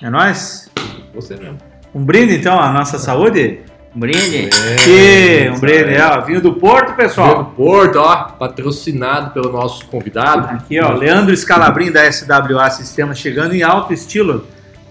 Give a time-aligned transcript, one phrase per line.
[0.00, 0.70] É nóis?
[1.14, 1.58] Você mesmo.
[1.94, 3.60] Um brinde então à nossa saúde?
[3.94, 4.48] Um brinde.
[4.48, 6.20] Aqui, um brinde, ó.
[6.20, 7.42] Vinho do Porto, pessoal.
[7.42, 10.54] do Porto, ó, patrocinado pelo nosso convidado.
[10.54, 14.46] Aqui, ó, Leandro Scalabrin da SWA Sistemas chegando em alto estilo.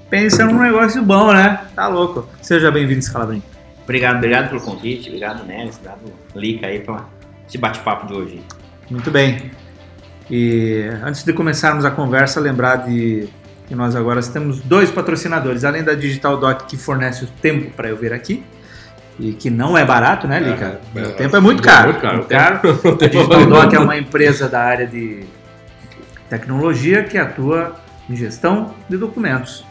[0.09, 1.61] Pensa num negócio bom, né?
[1.75, 2.28] Tá louco.
[2.42, 3.42] Seja bem-vindo, Scalabrin.
[3.83, 5.07] Obrigado, obrigado pelo convite.
[5.07, 5.78] Obrigado, Neves.
[5.78, 7.05] Obrigado, Lica aí, pra
[7.47, 8.42] esse bate-papo de hoje.
[8.89, 9.51] Muito bem.
[10.29, 13.29] E antes de começarmos a conversa, lembrar de
[13.68, 17.90] que nós agora temos dois patrocinadores, além da Digital Doc que fornece o tempo para
[17.90, 18.43] eu vir aqui.
[19.20, 20.80] E que não é barato, né, Lica?
[20.96, 21.88] É, o é, tempo é muito é caro.
[21.90, 22.26] muito caro.
[22.26, 22.80] Caro.
[22.84, 23.46] Não A Digital.
[23.46, 25.24] Doc é uma empresa da área de
[26.30, 27.76] tecnologia que atua
[28.10, 29.66] em gestão de documentos.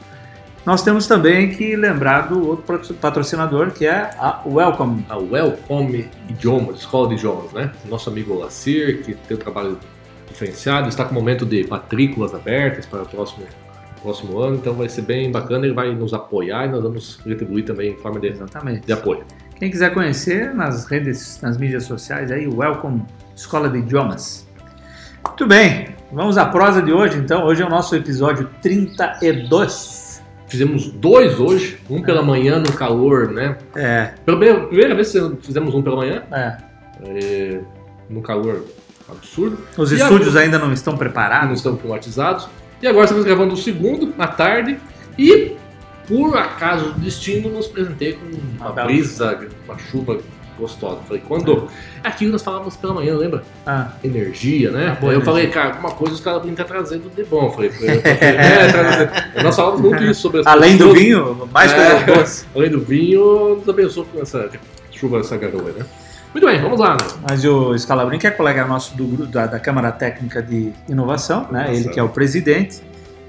[0.64, 5.06] Nós temos também que lembrar do outro patrocinador, que é a Welcome.
[5.08, 7.70] A Welcome Idiomas, Escola de Idiomas, né?
[7.84, 9.78] Nosso amigo Lacir, que tem um trabalho
[10.28, 13.46] diferenciado, está com o momento de matrículas abertas para o próximo,
[14.02, 17.64] próximo ano, então vai ser bem bacana, ele vai nos apoiar e nós vamos retribuir
[17.64, 18.86] também em forma de, Exatamente.
[18.86, 19.24] de apoio.
[19.58, 23.02] Quem quiser conhecer nas redes, nas mídias sociais, aí, Welcome
[23.34, 24.46] Escola de Idiomas.
[25.26, 27.44] Muito bem, vamos à prosa de hoje, então.
[27.44, 30.22] Hoje é o nosso episódio 32.
[30.46, 33.56] Fizemos dois hoje, um pela manhã no calor, né?
[33.74, 36.56] É, Pela primeira, primeira vez que fizemos um pela manhã, é.
[37.04, 37.60] é,
[38.08, 38.64] no calor
[39.08, 39.58] absurdo.
[39.76, 41.56] Os E estúdios ainda não estão não preparados.
[41.58, 42.48] estão climatizados.
[42.82, 44.78] E agora estamos gravando o segundo, à tarde,
[45.18, 45.52] e
[46.06, 48.26] por acaso do destino nos presentei com
[48.60, 50.18] uma brisa, uma chuva
[50.58, 51.00] gostosa.
[51.06, 51.68] Falei, quando.
[52.02, 53.42] Aquilo nós falávamos pela manhã, lembra?
[53.66, 54.86] Ah, Energia, né?
[54.88, 55.24] Ah, Aí eu energia.
[55.24, 57.50] falei, cara, alguma coisa os caras estão trazendo de bom.
[57.50, 61.74] Falei, falei, é, nós falávamos muito isso sobre as além do pessoas- vinho, mais É.
[61.76, 62.46] coisas boas.
[62.54, 64.48] Além do vinho, nos abençoou com essa
[64.92, 65.84] chuva, essa garoa, né?
[66.36, 66.92] Muito bem, vamos lá.
[66.92, 66.98] Né?
[67.26, 71.60] Mas o Scalabrin, que é colega nosso do, da, da Câmara Técnica de Inovação, né?
[71.60, 71.74] Inovação.
[71.74, 72.82] ele que é o presidente,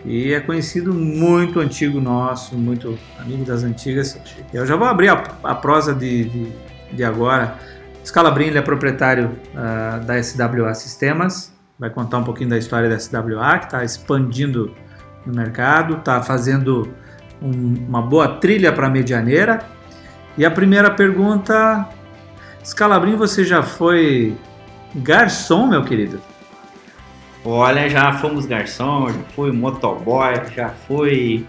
[0.03, 4.19] e é conhecido muito antigo nosso, muito amigo das antigas.
[4.53, 6.51] Eu já vou abrir a, a prosa de, de,
[6.91, 7.55] de agora.
[8.03, 12.99] Scalabrin ele é proprietário ah, da SWA Sistemas, vai contar um pouquinho da história da
[12.99, 14.75] SWA, que está expandindo
[15.25, 16.89] no mercado, está fazendo
[17.41, 19.59] um- uma boa trilha para a Medianeira.
[20.37, 21.87] E a primeira pergunta
[22.67, 24.35] Scalabrin, você já foi
[24.93, 26.19] garçom, meu querido?
[27.45, 31.45] Olha, já fomos garçom, já fui motoboy, já fui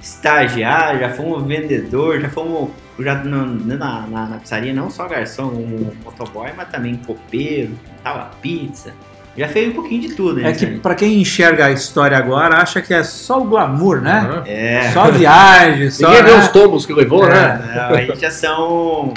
[0.00, 5.48] estagiário, já fomos vendedor, já fomos já no- na, na, na pizzaria não só garçom,
[5.50, 7.72] como motoboy, mas também copeiro,
[8.04, 8.92] tava pizza.
[9.36, 10.50] Já fez um pouquinho de tudo, né?
[10.50, 14.20] É que pra quem enxerga a história agora, acha que é só o glamour, né?
[14.30, 14.42] Aham.
[14.46, 14.90] É.
[14.92, 16.06] Só viagem, só.
[16.06, 16.38] Ninguém vê né?
[16.38, 17.72] os tombos que levou, né?
[17.74, 19.12] Não, aí já são.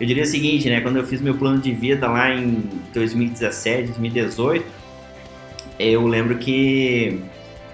[0.00, 0.80] Eu diria o seguinte, né?
[0.80, 4.64] Quando eu fiz meu plano de vida lá em 2017, 2018,
[5.78, 7.20] eu lembro que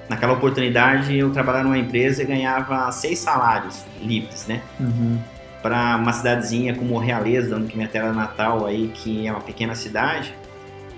[0.08, 4.60] naquela oportunidade eu trabalhava numa empresa e ganhava seis salários livres, né?
[4.78, 5.18] Uhum.
[5.62, 10.34] Para uma cidadezinha como Realeza, que minha terra natal aí, que é uma pequena cidade,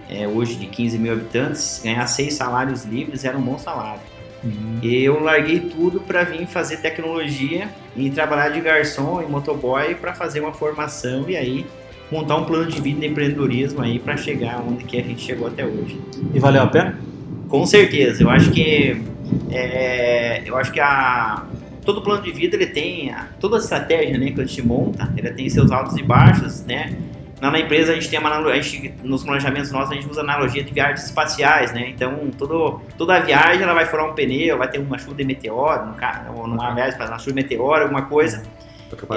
[0.08, 4.00] é, hoje de 15 mil habitantes, ganhar seis salários livres era um bom salário.
[4.44, 4.78] Uhum.
[4.82, 10.12] E eu larguei tudo para vir fazer tecnologia e trabalhar de garçom e motoboy para
[10.14, 11.66] fazer uma formação e aí
[12.10, 15.46] montar um plano de vida de empreendedorismo aí para chegar onde que a gente chegou
[15.46, 15.98] até hoje.
[16.34, 16.98] E valeu a pena?
[17.48, 19.00] Com certeza, eu acho que
[19.50, 21.44] é, eu acho que a
[21.84, 25.12] todo plano de vida ele tem a- toda a estratégia, né, que a gente monta,
[25.16, 26.92] ele tem seus altos e baixos, né?
[27.42, 30.08] Lá na empresa a gente tem uma analo- a gente, nos planejamentos nossos a gente
[30.08, 31.88] usa analogia de viagens espaciais, né?
[31.88, 35.24] Então todo, toda a viagem ela vai furar um pneu, vai ter uma chuva de
[35.24, 38.44] meteoro, no ou numa viagem para uma chuva de meteoro, alguma coisa,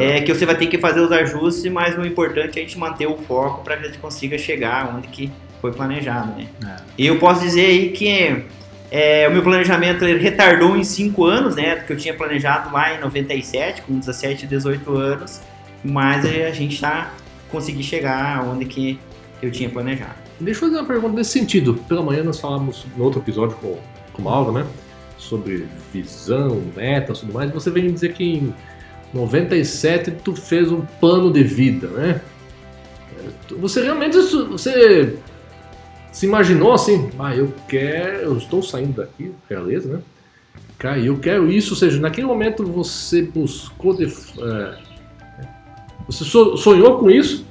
[0.02, 2.80] é que você vai ter que fazer os ajustes, mas o importante é a gente
[2.80, 5.32] manter o foco para que a gente consiga chegar onde que
[5.62, 6.48] foi planejado, né?
[6.66, 6.76] É.
[6.98, 8.44] E eu posso dizer aí que
[8.90, 11.76] é, o meu planejamento ele retardou em 5 anos, né?
[11.76, 15.42] Que eu tinha planejado lá em 97, com 17, 18 anos,
[15.84, 17.12] mas a gente está
[17.56, 19.00] conseguindo chegar onde que
[19.42, 20.14] eu tinha planejado.
[20.40, 21.76] Deixa eu fazer uma pergunta nesse sentido.
[21.88, 23.78] Pela manhã nós falamos no outro episódio com,
[24.14, 24.66] com o Mauro, né?
[25.18, 27.50] Sobre visão, metas e tudo mais.
[27.52, 28.54] Você vem me dizer que em
[29.14, 32.22] 97 tu fez um plano de vida, né?
[33.48, 35.18] Tu- Você realmente você
[36.12, 40.00] se imaginou assim, ah, eu quero, eu estou saindo daqui, realeza, né?
[40.78, 44.78] Cara, eu quero isso, ou seja, naquele momento você buscou, de, é,
[46.08, 47.46] você so- sonhou com isso?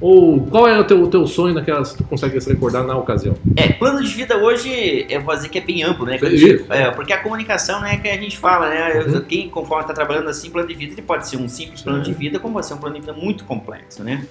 [0.00, 2.96] Ou qual era o teu, o teu sonho naquela, se tu consegue se recordar na
[2.96, 3.34] ocasião?
[3.56, 6.16] É, plano de vida hoje, eu vou dizer que é bem amplo, né?
[6.18, 9.00] Gente- é, porque a comunicação né, é que a gente fala, né?
[9.04, 9.20] Uhum.
[9.22, 12.12] Quem, conforme está trabalhando assim, plano de vida, ele pode ser um simples plano de
[12.12, 14.24] vida, como pode ser um plano de vida muito complexo, né?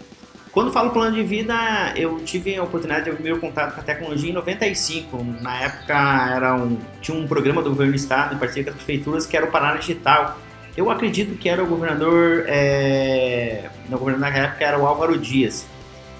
[0.53, 1.53] quando falo plano de vida,
[1.95, 5.23] eu tive a oportunidade de ter o primeiro contato com a tecnologia em 95.
[5.39, 5.93] Na época
[6.35, 9.37] era um, tinha um programa do governo do estado, em parceria com as prefeituras, que
[9.37, 10.35] era o Paraná Digital.
[10.77, 15.65] Eu acredito que era o governador, é, no governador na época era o Álvaro Dias.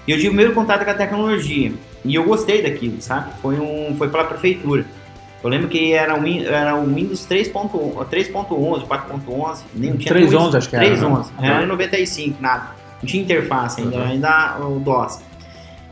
[0.04, 1.72] E eu tive o primeiro contato com a tecnologia.
[2.04, 3.30] E eu gostei daquilo, sabe?
[3.40, 4.84] Foi, um, foi pela prefeitura.
[5.44, 10.76] Eu lembro que era um, era um Windows 3.11, 4.11, nem tinha 3.11 acho que
[10.76, 10.86] era.
[10.86, 11.48] 3.11, né?
[11.48, 12.70] era em 95, nada.
[13.00, 15.20] Não tinha interface ainda, ainda o DOS.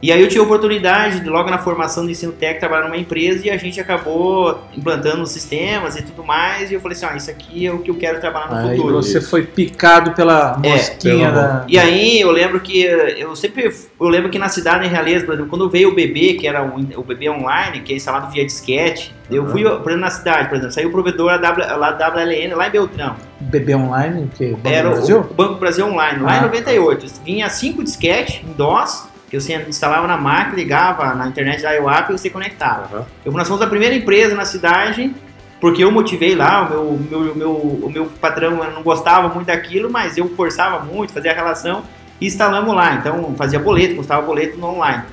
[0.02, 2.98] E aí eu tive a oportunidade, de, logo na formação do ensino técnico, trabalhar numa
[2.98, 6.70] empresa e a gente acabou implantando sistemas e tudo mais.
[6.70, 8.76] E eu falei assim, ah, isso aqui é o que eu quero trabalhar no Aí
[8.76, 8.96] futuro.
[8.96, 11.64] você foi picado pela É, mosquinha pela- da.
[11.66, 13.64] E aí eu lembro que eu sempre
[13.98, 16.62] eu lembro que na cidade em Realeza, por exemplo, quando veio o bebê, que era
[16.62, 20.48] o, o bebê online, que é instalado via disquete, eu fui, por exemplo, na cidade,
[20.48, 23.16] por exemplo, saiu o provedor da WLN lá em Beltrão.
[23.40, 24.48] BB Online, o que?
[24.50, 25.18] Banco era do Brasil?
[25.20, 26.46] o Banco Brasil Online, lá Ah, em tá.
[26.46, 27.06] 98.
[27.24, 32.10] Vinha cinco disquetes em DOS, que você instalava na máquina, ligava na internet da IOAP
[32.10, 32.96] e você conectava.
[32.96, 33.06] Aham.
[33.24, 35.14] Eu, nós fomos a primeira empresa na cidade,
[35.60, 39.90] porque eu motivei lá, o meu, meu, meu, o meu patrão não gostava muito daquilo,
[39.90, 41.82] mas eu forçava muito, fazia a relação
[42.20, 42.94] e instalamos lá.
[42.94, 45.04] Então fazia boleto, custava boleto no online.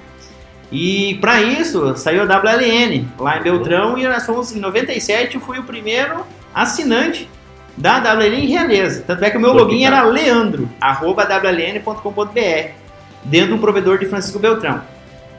[0.71, 5.41] E para isso saiu a WLN lá em Beltrão e nós fomos em 97, eu
[5.41, 7.29] fui o primeiro assinante
[7.77, 9.03] da WLN em Realeza.
[9.05, 12.82] Tanto é que o meu login era leandro, arroba wln.com.br,
[13.25, 14.81] dentro de um provedor de Francisco Beltrão.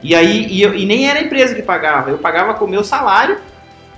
[0.03, 2.69] E aí, e, eu- e nem era a empresa que pagava, eu pagava com o
[2.69, 3.39] meu salário,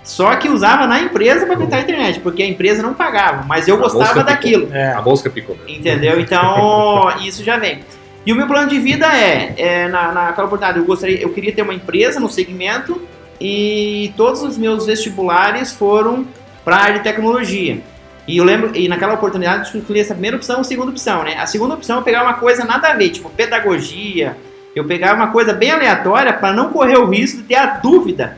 [0.05, 3.67] só que usava na empresa para tentar a internet, porque a empresa não pagava, mas
[3.67, 4.69] eu A gostava daquilo.
[4.73, 4.93] É.
[4.93, 5.57] A mosca picou.
[5.67, 6.21] Entendeu?
[6.21, 7.81] Então, isso já vem.
[8.25, 11.53] E o meu plano de vida é, é na, naquela oportunidade, eu gostaria, eu queria
[11.53, 13.01] ter uma empresa no segmento
[13.41, 16.25] e todos os meus vestibulares foram
[16.65, 17.81] para a área de tecnologia.
[18.27, 21.23] E eu lembro, e naquela oportunidade eu escolhi essa primeira opção e a segunda opção,
[21.23, 21.37] né?
[21.39, 24.37] A segunda opção eu pegava uma coisa nada a ver, tipo pedagogia.
[24.75, 28.37] Eu pegava uma coisa bem aleatória para não correr o risco de ter a dúvida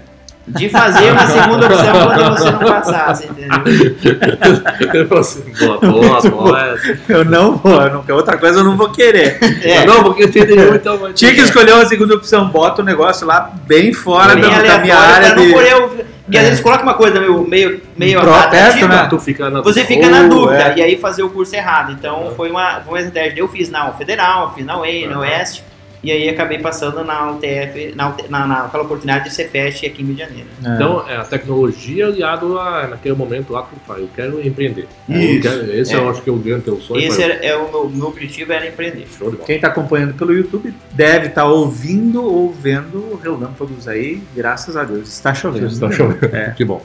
[0.49, 3.49] de fazer uma segunda opção quando você não passasse, entendeu?
[4.94, 6.79] Eu falei assim, boa, boa, boa.
[7.08, 9.38] Eu não vou, eu não, outra coisa eu não vou querer.
[9.62, 9.85] É.
[9.85, 11.12] Não, porque eu tenho então.
[11.12, 14.62] Tinha que ter- escolher uma segunda opção, bota o negócio lá bem fora bem da,
[14.62, 15.52] da minha área pra não de.
[15.52, 15.90] correr o...
[16.29, 16.41] Porque É.
[16.43, 19.07] às vezes coloca uma coisa meio, meio, meio Pro- atrativa, perto, né?
[19.09, 20.75] Tu fica na você fica na Oh, dúvida é.
[20.77, 21.93] e aí fazer o curso errado.
[21.93, 22.35] Então Uhum.
[22.35, 23.41] foi uma, foi uma estratégia.
[23.41, 25.21] Eu fiz na Federal, fiz na UEI, na Uhum.
[25.23, 25.65] Oeste,
[26.03, 30.06] e aí acabei passando na UTF, na, na, naquela oportunidade de ser FEST aqui em
[30.06, 30.49] Rio de Janeiro.
[30.65, 30.75] É.
[30.75, 34.00] Então, é a tecnologia aliado a, naquele momento lá que tu faz.
[34.00, 34.87] Eu quero empreender.
[35.09, 35.43] Eu Isso.
[35.43, 35.97] quero- esse É.
[35.97, 37.00] eu acho que é o grande teu sonho.
[37.00, 39.06] Esse era, é o meu, meu objetivo era empreender.
[39.19, 39.47] Show de bola.
[39.47, 45.09] Quem está acompanhando pelo YouTube deve estar ouvindo ou vendo relâmpagos aí, graças a Deus.
[45.09, 45.67] Está chovendo.
[45.67, 46.25] Está chovendo.
[46.35, 46.50] É.
[46.56, 46.85] Que bom.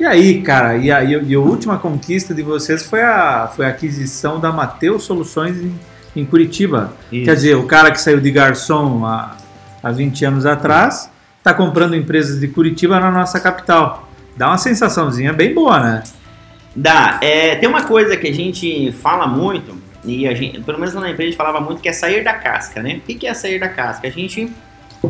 [0.00, 3.68] E aí, cara, e a, e a última conquista de vocês foi a, foi a
[3.68, 5.72] aquisição da Mateus Soluções em,
[6.14, 6.92] em Curitiba.
[7.10, 9.36] Quer dizer, o cara que saiu de garçom há,
[9.82, 14.08] há 20 anos atrás está comprando empresas de Curitiba na nossa capital.
[14.36, 16.02] Dá uma sensaçãozinha bem boa, né?
[16.74, 17.18] Dá.
[17.22, 21.10] É, tem uma coisa que a gente fala muito, e a gente, pelo menos na
[21.10, 22.96] empresa a gente falava muito, que é sair da casca, né?
[22.96, 24.08] O que que é sair da casca?
[24.08, 24.50] A gente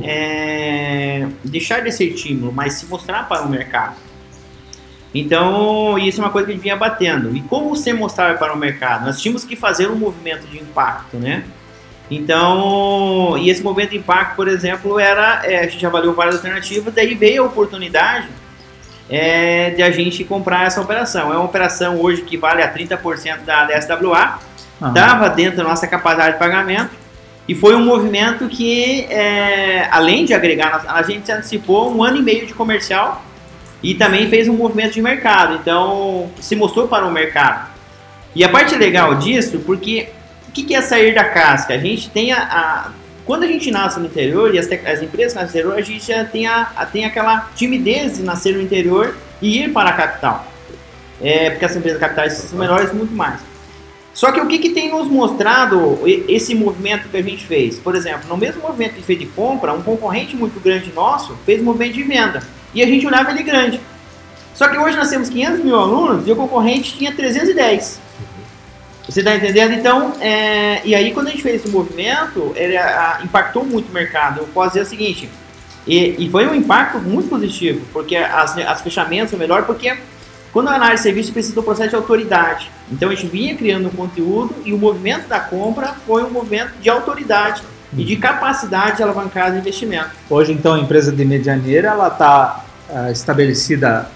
[0.03, 3.97] é, deixar de ser tímido, mas se mostrar para o mercado.
[5.15, 7.37] Então, isso é uma coisa que a gente vinha batendo.
[7.37, 9.07] E como você mostrar para o mercado?
[9.07, 11.45] Nós tínhamos que fazer um movimento de impacto, né?
[12.11, 16.93] Então, e esse movimento de impacto, por exemplo, era, é, a gente avaliou várias alternativas,
[16.93, 18.29] daí veio a oportunidade
[19.09, 21.33] é, de a gente comprar essa operação.
[21.33, 24.39] É uma operação hoje que vale a 30% da, da SWA,
[24.89, 26.91] estava dentro da nossa capacidade de pagamento
[27.47, 32.23] e foi um movimento que, é, além de agregar, a gente antecipou um ano e
[32.23, 33.23] meio de comercial
[33.85, 35.55] e também fez um movimento de mercado.
[35.61, 37.69] Então, se mostrou para o mercado.
[38.35, 40.09] E a parte legal disso, porque
[40.49, 41.75] o que, que é sair da casca?
[41.75, 42.91] A gente tem a, a-
[43.27, 46.07] quando a gente nasce no interior e as, as empresas nascem no interior, a gente
[46.07, 49.93] já tem, a, a- tem aquela timidez de nascer no interior e ir para a
[49.93, 50.47] capital.
[51.23, 53.41] É, porque as empresas capitais são menores muito mais.
[54.15, 57.79] Só que o que, que tem nos mostrado esse movimento que a gente fez?
[57.79, 61.61] Por exemplo, no mesmo movimento que fez de compra, um concorrente muito grande nosso fez
[61.61, 62.43] um movimento de venda.
[62.75, 63.81] E a gente olhava ele grande.
[64.55, 68.01] Só que hoje nós temos 500 mil alunos e o concorrente tinha 310.
[69.09, 69.73] Você está entendendo?
[69.75, 73.93] Então, é, e aí quando a gente fez esse movimento, ele ah, impactou muito o
[73.93, 74.41] mercado.
[74.41, 75.29] Eu posso dizer o seguinte,
[75.87, 79.95] e, e foi um impacto muito positivo, porque as, as fechamentos são melhor, porque
[80.53, 82.71] quando a análise de serviço precisa do processo de autoridade.
[82.91, 86.73] Então a gente vinha criando um conteúdo e o movimento da compra foi um movimento
[86.81, 87.63] de autoridade
[87.97, 90.11] e de capacidade de alavancar de investimento.
[90.29, 92.64] Hoje, então, a empresa de Medianeira ela está
[93.11, 94.09] estabelecida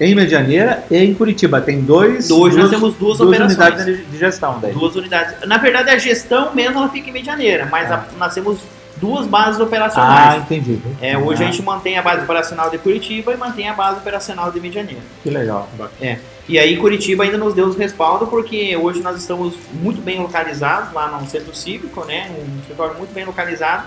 [0.00, 1.60] em Medianeira e em Curitiba.
[1.60, 2.28] Tem dois.
[2.30, 3.56] Nós duas- temos duas, duas operações.
[3.58, 4.72] unidades de gestão daí.
[4.72, 5.34] Duas unidades.
[5.46, 8.58] Na verdade, a gestão mesmo ela fica em Medianeira, mas a- nós temos
[8.96, 10.42] duas bases Ah, operacionais.
[10.42, 10.78] entendi.
[11.00, 13.98] É, hoje Ah, a gente mantém a base operacional de Curitiba e mantém a base
[13.98, 15.00] operacional de Medianeira.
[15.22, 15.68] Que legal.
[16.48, 20.92] E aí Curitiba ainda nos deu os respaldo porque hoje nós estamos muito bem localizados
[20.92, 22.30] lá no centro cívico, né?
[22.30, 23.84] Um escritório muito bem localizado.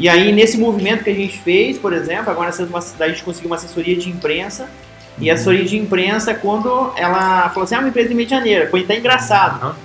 [0.00, 3.56] E aí nesse movimento que a gente fez, por exemplo, agora a gente conseguiu uma
[3.56, 4.68] assessoria de imprensa.
[5.18, 8.80] E a assessoria de imprensa, quando ela falou assim, ah, uma empresa de Medianeira, foi
[8.80, 9.62] até engraçado.
[9.62, 9.76] Aham.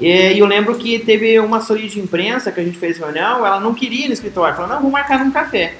[0.00, 3.60] E eu lembro que teve uma assessoria de imprensa que a gente fez reunião, ela
[3.60, 5.74] não queria ir no escritório, falou, não, vou marcar num café.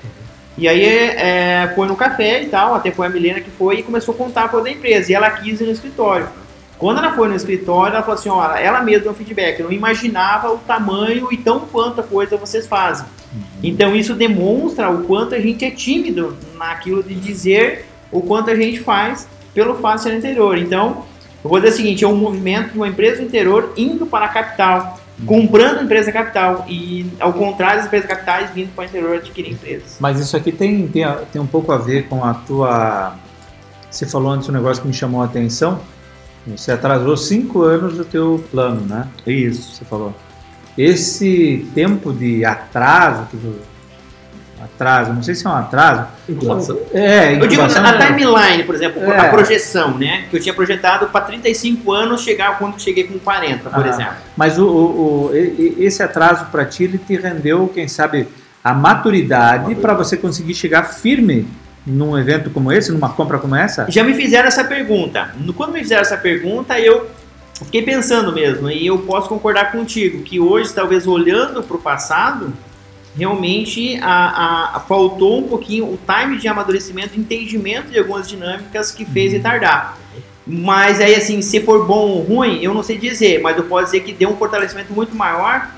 [0.56, 3.82] E aí é, foi no café e tal, até foi a Milena que foi e
[3.82, 5.10] começou a contar para da empresa.
[5.10, 6.28] E ela quis ir no escritório.
[6.78, 9.66] Quando ela foi no escritório, ela falou assim, olha, ela mesma deu um feedback, eu
[9.66, 13.06] não imaginava o tamanho e tão quanta coisa vocês fazem.
[13.62, 18.54] Então isso demonstra o quanto a gente é tímido naquilo de dizer o quanto a
[18.54, 20.58] gente faz pelo fato ser no interior.
[20.58, 21.04] Então,
[21.42, 24.26] eu vou dizer o seguinte, é um movimento de uma empresa do interior indo para
[24.26, 29.16] a capital, comprando empresa capital e, ao contrário, as empresas capitais vindo para o interior
[29.16, 29.96] adquirir empresas.
[29.98, 33.16] Mas isso aqui tem, tem, tem um pouco a ver com a tua.
[33.90, 35.80] Você falou antes um negócio que me chamou a atenção.
[36.46, 39.08] Você atrasou cinco anos do teu plano, né?
[39.26, 39.76] Isso.
[39.76, 40.14] Você falou.
[40.76, 43.26] Esse tempo de atraso,
[44.62, 46.06] atraso, não sei se é um atraso.
[46.28, 46.78] Incubação.
[46.94, 49.18] É, Eu digo a timeline, por exemplo, É.
[49.18, 50.24] a projeção, né?
[50.30, 53.88] Que eu tinha projetado para 35 anos chegar quando cheguei com 40, por Ah.
[53.88, 54.12] exemplo.
[54.36, 55.30] Mas o, o- o-
[55.78, 58.28] esse atraso para ti ele te rendeu, quem sabe,
[58.62, 61.46] a maturidade para você conseguir chegar firme
[61.84, 63.86] num evento como esse, numa compra como essa?
[63.88, 65.30] Já me fizeram essa pergunta.
[65.56, 67.10] Quando me fizeram essa pergunta, eu
[67.54, 72.52] fiquei pensando mesmo, e eu posso concordar contigo, que hoje, talvez olhando para o passado,
[73.16, 79.04] realmente a, a- faltou um pouquinho o time de amadurecimento, entendimento de algumas dinâmicas que
[79.04, 79.96] fez retardar.
[80.46, 83.86] Mas aí, assim, se for bom ou ruim, eu não sei dizer, mas eu posso
[83.86, 85.68] dizer que deu um fortalecimento muito maior,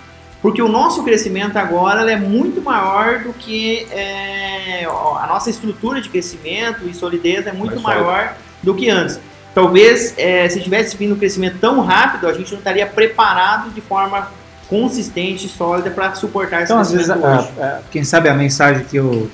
[0.40, 6.08] porque o nosso crescimento agora é muito maior do que é, a nossa estrutura de
[6.08, 9.18] crescimento e solidez é muito Mais maior do que antes.
[9.54, 13.80] Talvez, é, se tivesse vindo um crescimento tão rápido, a gente não estaria preparado de
[13.80, 14.28] forma
[14.68, 18.84] consistente e sólida para suportar esse Então, às vezes, a- a- quem sabe a mensagem
[18.84, 19.30] que eu.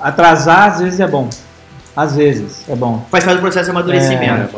[0.00, 1.28] Atrasar, às vezes é bom.
[1.94, 3.06] Às vezes é bom.
[3.10, 4.22] Faz parte do processo de É, amadurecimento.
[4.34, 4.48] né?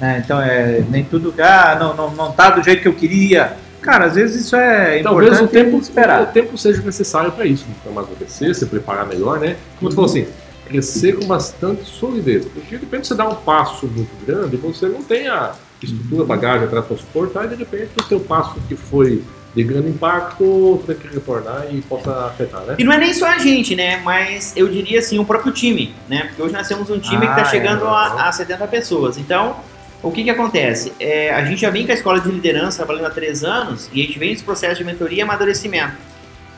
[0.00, 0.22] né?
[0.24, 1.34] Então, é, nem tudo.
[1.40, 3.52] Ah, não, não, não tá do jeito que eu queria.
[3.80, 6.26] Cara, às vezes isso é Talvez importante o tempo, o esperar.
[6.32, 9.56] tempo seja necessário para isso, para amadurecer, se preparar melhor, né?
[9.78, 10.26] Como tu falou assim,
[10.68, 12.44] crescer com bastante solidez.
[12.46, 16.66] Porque de repente você dá um passo muito grande, você não tem a estrutura, bagagem
[16.66, 19.22] atrás para suportar, e de repente o teu passo que foi
[19.54, 22.76] de grande impacto, tem que retornar e possa afetar, né?
[22.78, 24.00] E não é nem só a gente, né?
[24.04, 26.24] Mas eu diria assim, o próprio time, né?
[26.26, 29.16] Porque hoje nós temos um time que Ah, está chegando é, a, a 70 pessoas.
[29.16, 29.56] Então,
[30.02, 30.92] o que que acontece?
[31.00, 34.02] É, a gente já vem com a escola de liderança trabalhando há três anos e
[34.02, 35.94] a gente vem nesse processo de mentoria e amadurecimento.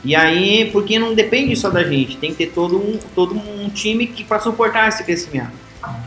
[0.04, 3.69] E aí, porque não depende só da gente, tem que ter todo um, todo um
[3.69, 5.50] time que para suportar esse crescimento.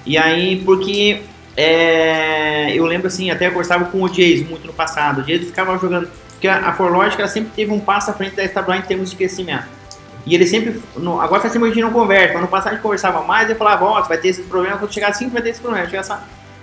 [0.06, 1.22] E aí, porque
[1.56, 5.22] é, eu lembro assim, até eu conversava com o Jason muito no passado.
[5.22, 6.10] O Jason ficava jogando.
[6.32, 9.10] Porque a, a Forlogic ela sempre teve um passo à frente da Stabline em termos
[9.12, 9.66] de crescimento.
[10.26, 10.82] E ele sempre.
[10.96, 13.24] no- agora faz tempo que a gente não conversa, mas no passado a gente conversava
[13.24, 15.62] mais e falava: Ó, você vai ter esse problema, quando chegar assim, vai ter esse
[15.62, 15.86] problema.
[15.86, 16.14] Chegar assim.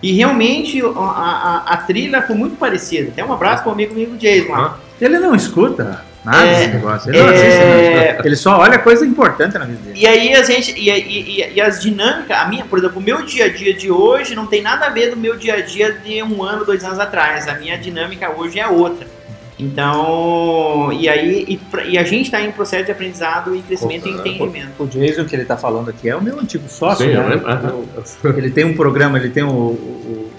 [0.02, 3.10] E realmente a, a, a trilha foi muito parecida.
[3.10, 4.80] Até um abraço para o amigo, amigo Jason lá.
[5.00, 7.10] Ele não escuta nada É, desse negócio.
[7.10, 8.18] Ele não assiste, é, né?
[8.24, 9.98] Ele só olha coisa importante na vida dele.
[10.00, 10.72] E aí a gente.
[10.78, 13.72] E, e- e- e as dinâmicas, a minha, por exemplo, o meu dia a dia
[13.74, 16.64] de hoje não tem nada a ver do meu dia a dia de um ano,
[16.64, 17.48] dois anos atrás.
[17.48, 19.06] A minha dinâmica hoje é outra.
[19.58, 21.60] Então, e aí, e,
[21.90, 24.70] e a gente está em processo de aprendizado e crescimento e É, entendimento.
[24.78, 27.28] O Jason que ele está falando aqui é o meu antigo sócio, Sim, eu né?
[27.28, 27.46] lembro.
[27.46, 30.30] Ah, Ele tem um programa, ele tem o, o,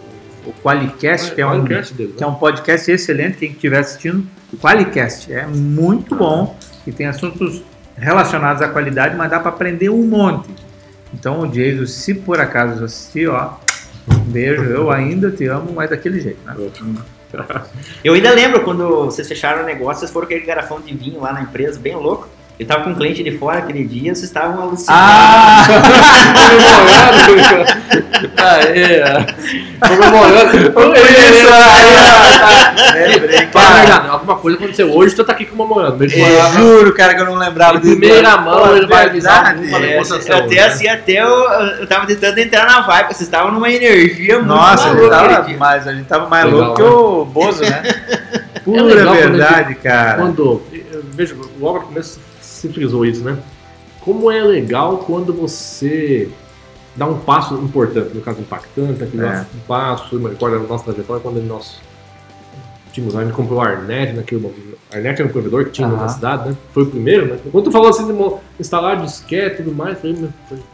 [0.46, 1.84] o Qualicast, que é, um, né?
[2.18, 4.26] que é um podcast excelente, quem estiver assistindo,
[4.58, 7.64] Qualicast, é muito bom e tem assuntos
[7.96, 10.50] relacionados à qualidade, mas dá para aprender um monte.
[11.14, 13.58] Então, o Jason, se por acaso assistir, ó,
[14.10, 16.56] um beijo, eu ainda te amo, mas daquele jeito, né?
[18.04, 21.32] Eu ainda lembro quando vocês fecharam o negócio, vocês foram aquele garrafão de vinho lá
[21.32, 22.28] na empresa, bem louco.
[22.62, 24.88] Eu tava com um cliente de fora aquele dia, vocês estavam alucinados.
[24.88, 25.66] Ah!
[28.38, 29.02] Aê,
[29.80, 30.72] comemorando.
[32.94, 34.10] Lembrei, cara.
[34.12, 36.04] alguma coisa aconteceu hoje, tu tá aqui comemorando.
[36.04, 39.68] Eu juro, cara, que eu não lembrava Em primeira mão, ele vai avisar Verdade.
[39.68, 40.38] uma É, negociação.
[40.38, 40.62] até né?
[40.62, 41.30] assim, até eu,
[41.80, 45.50] eu tava tentando entrar na vibe, vocês estavam numa energia muito Nossa, a gente tava,
[45.58, 47.82] mais, a gente tava mais louco que o Bozo, né?
[48.64, 50.18] Pura legal quando a verdade, cara.
[50.18, 52.20] Quando, eu vejo, logo no começo
[52.62, 53.38] se frisou isso, né?
[54.02, 56.30] Como é legal quando você
[56.96, 59.38] dar um passo importante, no caso impactante, aquele É.
[59.38, 61.80] nosso passo, eu me recordo da nossa trajetória quando nós
[62.92, 64.78] tínhamos, a gente comprou o Arnet naquele momento.
[64.92, 66.58] A Arnet era um provedor que tinha na cidade, né?
[66.74, 67.38] Foi o primeiro, né?
[67.52, 68.14] Quando tu falou assim de
[68.60, 70.30] instalar disquete e tudo mais, eu, meu,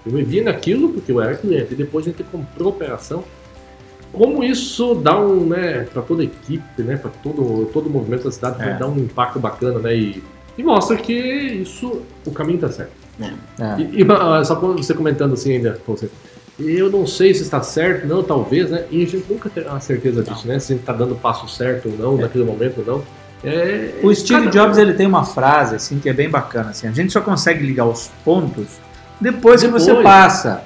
[0.05, 1.73] eu me vi naquilo porque eu era cliente.
[1.73, 3.23] E depois a gente comprou a operação.
[4.11, 8.23] Como isso dá um, né, para toda a equipe, né, para todo, todo o movimento
[8.23, 8.73] da cidade, É.
[8.73, 9.95] dá um impacto bacana, né?
[9.95, 10.23] E,
[10.57, 12.91] e mostra que isso, o caminho tá certo.
[13.19, 13.81] É.
[13.81, 16.09] E, e, ah, só você comentando assim ainda, você,
[16.59, 18.85] eu não sei se está certo, não, talvez, né?
[18.91, 20.59] E a gente nunca terá a certeza disso, né?
[20.59, 23.03] Se a gente está dando o passo certo ou não, naquele momento ou não.
[23.43, 26.87] É, O Steve cada- Jobs ele tem uma frase assim que é bem bacana assim.
[26.87, 28.65] A gente só consegue ligar os pontos
[29.21, 30.03] depois, que você Depois.
[30.03, 30.63] passa.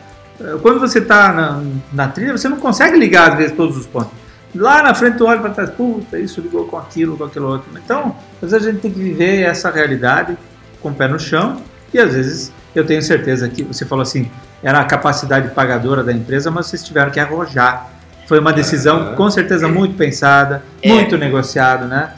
[0.61, 4.11] Quando você está na, na trilha, você não consegue ligar às vezes todos os pontos.
[4.53, 7.69] Lá na frente tu olha para trás, puta, isso ligou com aquilo, com aquilo outro.
[7.83, 10.37] Então, às vezes a gente tem que viver essa realidade
[10.81, 11.61] com o pé no chão
[11.93, 14.29] e às vezes eu tenho certeza que você falou assim,
[14.63, 17.89] era a capacidade pagadora da empresa, mas vocês tiveram que arrojar.
[18.27, 19.15] Foi uma decisão É.
[19.15, 20.89] com certeza muito pensada, É.
[20.89, 22.13] muito negociado, né?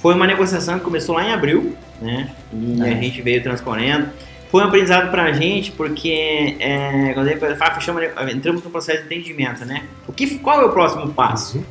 [0.00, 2.30] Foi uma negociação que começou lá em abril, né?
[2.52, 2.84] E É.
[2.92, 4.08] a gente veio transcorrendo.
[4.50, 8.00] Foi um aprendizado pra gente, porque é, quando ele fala, fechamos,
[8.32, 9.82] entramos no processo de entendimento, né?
[10.06, 11.64] O que, qual é o próximo passo?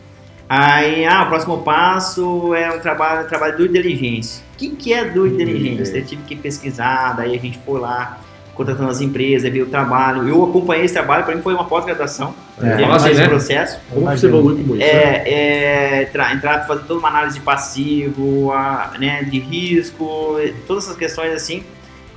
[0.58, 4.42] Aí, ah, o próximo passo é um trabalho, um trabalho de due diligence.
[4.54, 5.94] O que, que é due diligence?
[5.94, 8.20] Eu tive que pesquisar, daí a gente foi lá,
[8.54, 10.26] contratando as empresas, viu o trabalho.
[10.30, 12.34] Eu acompanhei esse trabalho, para mim foi uma pós-graduação.
[12.62, 12.78] É.
[12.78, 13.28] Fala assim, né?
[13.28, 13.82] processo.
[13.92, 14.78] Como você evolui com isso?
[14.78, 14.86] né?
[14.86, 20.86] É, é entrar, entrar fazer toda uma análise de passivo, a, né, de risco, todas
[20.86, 21.66] essas questões assim.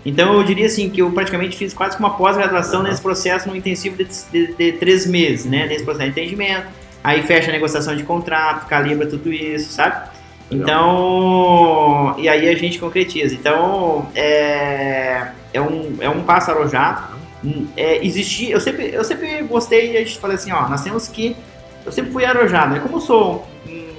[0.06, 3.56] Então eu diria assim que eu praticamente fiz quase que uma pós-graduação nesse processo no
[3.56, 5.66] intensivo de, de, de três meses, né?
[5.66, 6.68] Nesse processo de entendimento.
[7.08, 10.10] Aí fecha a negociação de contrato, calibra tudo isso, sabe?
[10.50, 13.34] Então, e aí a gente concretiza.
[13.34, 17.16] Então, é, é, um, é um passo arrojado.
[17.76, 21.34] É, existir, eu sempre, eu sempre gostei, a gente fala assim, ó, nós temos que,
[21.86, 22.80] eu sempre fui arrojado, né?
[22.80, 23.46] Como eu sou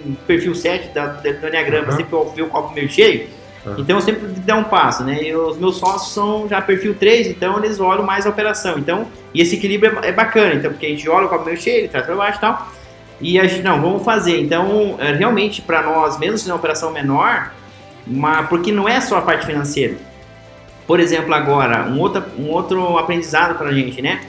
[0.05, 1.97] um perfil 7 da, do Enneagrama, Uhum.
[1.97, 3.27] sempre eu vi o copo meio cheio,
[3.65, 3.75] Uhum.
[3.79, 5.23] então eu sempre dou um passo, né?
[5.23, 8.77] E os meus sócios são já perfil 3, então eles olham mais a operação.
[8.77, 11.57] Então, e esse equilíbrio é, é bacana, então, porque a gente olha o copo meio
[11.57, 12.67] cheio, ele traz para baixo e tal.
[13.21, 14.41] E a gente, não, vamos fazer.
[14.41, 17.53] Então, é, realmente, para nós, mesmo sendo uma operação menor,
[18.07, 19.97] uma, porque não é só a parte financeira.
[20.87, 24.21] Por exemplo, agora, um outro, um outro aprendizado para a gente, né?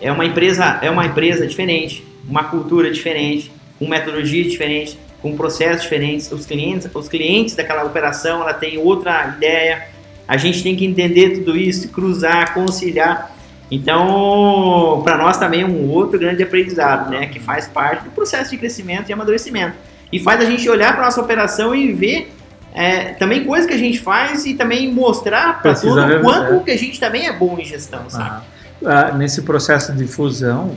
[0.00, 5.82] É uma empresa, é uma empresa diferente, uma cultura diferente, com metodologia diferente, com processos
[5.82, 6.30] diferentes.
[6.30, 9.88] Os clientes, os clientes daquela operação, ela tem outra ideia.
[10.26, 13.34] A gente tem que entender tudo isso, cruzar, conciliar.
[13.72, 17.28] Então, para nós também é um outro grande aprendizado, né?
[17.28, 19.74] Que faz parte do processo de crescimento e amadurecimento.
[20.12, 22.30] E faz a gente olhar para nossa operação e ver
[22.74, 26.58] é, também coisas que a gente faz e também mostrar para todo o quanto é.
[26.64, 28.42] que a gente também é bom em gestão, sabe?
[28.84, 30.76] Ah, ah, nesse processo de fusão,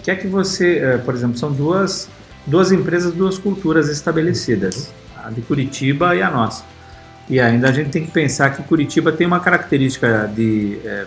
[0.00, 2.08] o que é que você, eh, por exemplo, são duas,
[2.44, 4.92] duas empresas, duas culturas estabelecidas,
[5.24, 6.64] a de Curitiba e a nossa.
[7.30, 11.06] E ainda a gente tem que pensar que Curitiba tem uma característica de, eh,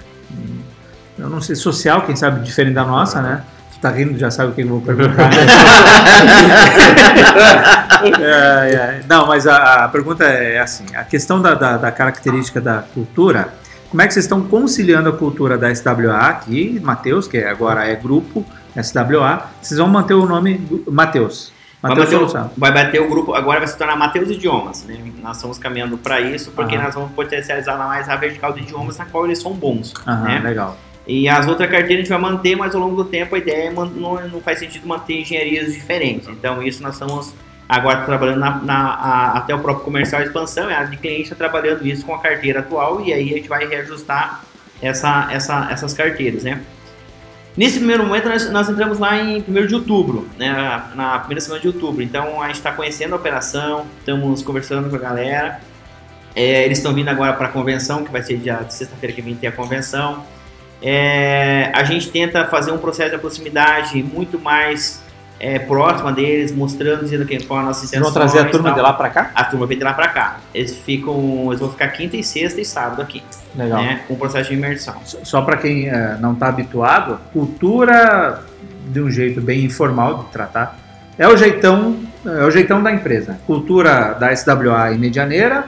[1.18, 3.42] eu não sei, social, quem sabe, diferente da nossa, né?
[3.74, 5.30] Tu tá rindo, já sabe o que eu vou perguntar.
[5.30, 5.38] né?
[8.20, 9.02] É, é.
[9.10, 13.54] Não, mas a, a pergunta é assim: a questão da, da, da característica da cultura,
[13.90, 17.96] como é que vocês estão conciliando a cultura da SWA aqui, Matheus, que agora é
[17.96, 18.46] grupo
[18.82, 21.52] SWA, vocês vão manter o nome Matheus.
[21.82, 24.98] Vai Matheus bater, o, vai bater o grupo, agora vai se tornar Mateus Idiomas, né?
[25.22, 26.86] Nós estamos caminhando para isso, porque Aham.
[26.86, 30.42] nós vamos potencializar mais a vertical de idiomas na qual eles são bons, Aham, né?
[30.44, 30.76] legal.
[31.08, 33.70] E as outras carteiras a gente vai manter, mas ao longo do tempo a ideia
[33.70, 36.28] é não, não faz sentido manter engenharias diferentes.
[36.28, 37.34] Então isso nós estamos
[37.70, 41.36] agora trabalhando na, na- a- até o próprio comercial expansão, e a de cliente está
[41.36, 44.42] trabalhando isso com a carteira atual e aí a gente vai reajustar
[44.82, 46.62] essa, essa, essas carteiras, né?
[47.56, 51.60] Nesse primeiro momento nós, nós entramos lá em 1 de outubro, né, na primeira semana
[51.62, 52.04] de outubro.
[52.04, 55.60] Então a gente está conhecendo a operação, estamos conversando com a galera.
[56.36, 59.22] É, eles estão vindo agora para a convenção, que vai ser dia de sexta-feira que
[59.24, 60.24] vem ter a convenção.
[60.82, 65.02] É, a gente tenta fazer um processo de proximidade muito mais
[65.40, 68.12] é, próxima deles, mostrando, dizendo que qual a nossa Vocês intenção.
[68.12, 69.32] vão trazer a turma de lá para cá?
[69.36, 70.38] A turma vem de lá para cá.
[70.54, 73.24] Eles ficam, eles vão ficar quinta e sexta e sábado aqui,
[73.56, 73.82] Legal.
[73.82, 74.96] né, com o processo de imersão.
[75.06, 78.42] Só- Só para quem eh, não está habituado, cultura
[78.90, 80.78] de um jeito bem informal de tratar
[81.20, 83.40] é o jeitão, é o jeitão da empresa.
[83.46, 85.66] Cultura da SWA em Medianeira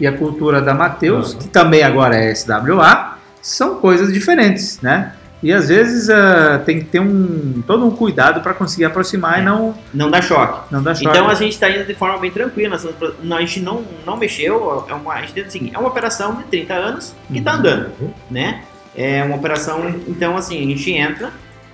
[0.00, 1.38] e a cultura da Mateus, Uhum.
[1.40, 5.12] que também agora é SWA, são coisas diferentes, né?
[5.42, 9.42] E às vezes eh, tem que ter um todo um cuidado para conseguir aproximar e
[9.42, 10.72] não Não dá choque.
[10.72, 11.08] não dar choque.
[11.08, 12.76] Então a gente está indo de forma bem tranquila.
[12.76, 14.86] a gente não, não mexeu.
[14.88, 17.58] É uma, a gente assim, é uma operação de 30 anos que está Uhum.
[17.58, 17.90] andando,
[18.30, 18.62] né?
[18.94, 19.92] É uma operação.
[20.06, 21.30] Então assim a gente entra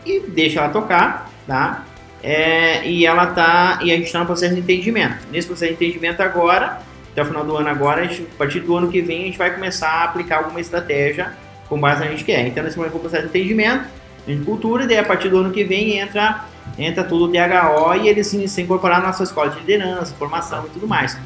[0.07, 1.85] e deixa ela tocar, tá?
[2.23, 5.27] É, e ela tá e a gente está no processo de entendimento.
[5.31, 6.79] Nesse processo de entendimento agora,
[7.13, 9.27] até o final do ano agora, a, gente, a partir do ano que vem a
[9.27, 11.33] gente vai começar a aplicar alguma estratégia
[11.69, 12.47] com base na gente quer.
[12.47, 13.85] Então nesse momento o processo de entendimento,
[14.27, 16.45] de cultura, e daí a partir do ano que vem entra
[16.79, 20.65] entra tudo o DHO e eles se, se incorporar na nossa escola de liderança, formação
[20.67, 21.17] e tudo mais.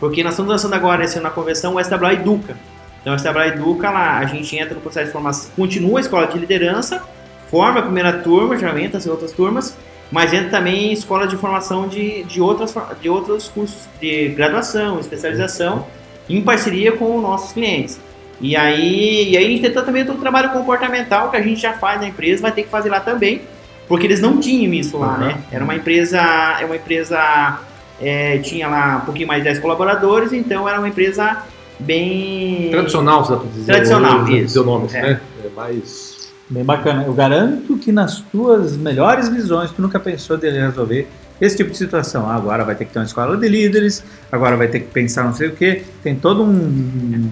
[0.00, 2.56] Porque nós estamos lançando agora, esse ano na convenção, o SWA Educa.
[3.00, 6.26] Então, o SWA Educa, lá, a gente entra no processo de formação, continua a escola
[6.26, 7.02] de liderança,
[7.50, 9.76] forma a primeira turma, entra as outras turmas,
[10.10, 15.86] mas entra também escola de formação de, de, outras, de outros cursos de graduação, especialização,
[16.28, 17.98] em parceria com nossos clientes.
[18.40, 21.60] E aí, e aí a gente tenta também todo o trabalho comportamental que a gente
[21.60, 23.42] já faz na empresa, vai ter que fazer lá também,
[23.88, 25.18] porque eles não tinham isso lá, uhum.
[25.18, 25.38] né?
[25.50, 26.20] Era uma empresa,
[26.60, 27.58] é uma empresa
[28.00, 31.42] é, tinha lá um pouquinho mais de 10 colaboradores, então era uma empresa
[31.78, 32.68] bem.
[32.70, 33.64] Tradicional, você dá pra dizer.
[33.64, 34.54] Tradicional, eu, isso.
[34.54, 35.02] Seu nome, é.
[35.02, 35.20] né?
[35.44, 36.18] É mais.
[36.48, 37.04] Bem bacana.
[37.04, 41.06] Eu garanto que nas tuas melhores visões tu nunca pensou de resolver
[41.40, 42.28] esse tipo de situação.
[42.28, 45.24] Ah, agora vai ter que ter uma escola de líderes, agora vai ter que pensar
[45.24, 45.82] não sei o que.
[46.02, 47.30] Tem todo um,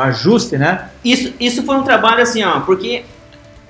[0.00, 0.88] ajuste, né?
[1.04, 3.04] Isso, isso foi um trabalho assim, ó, porque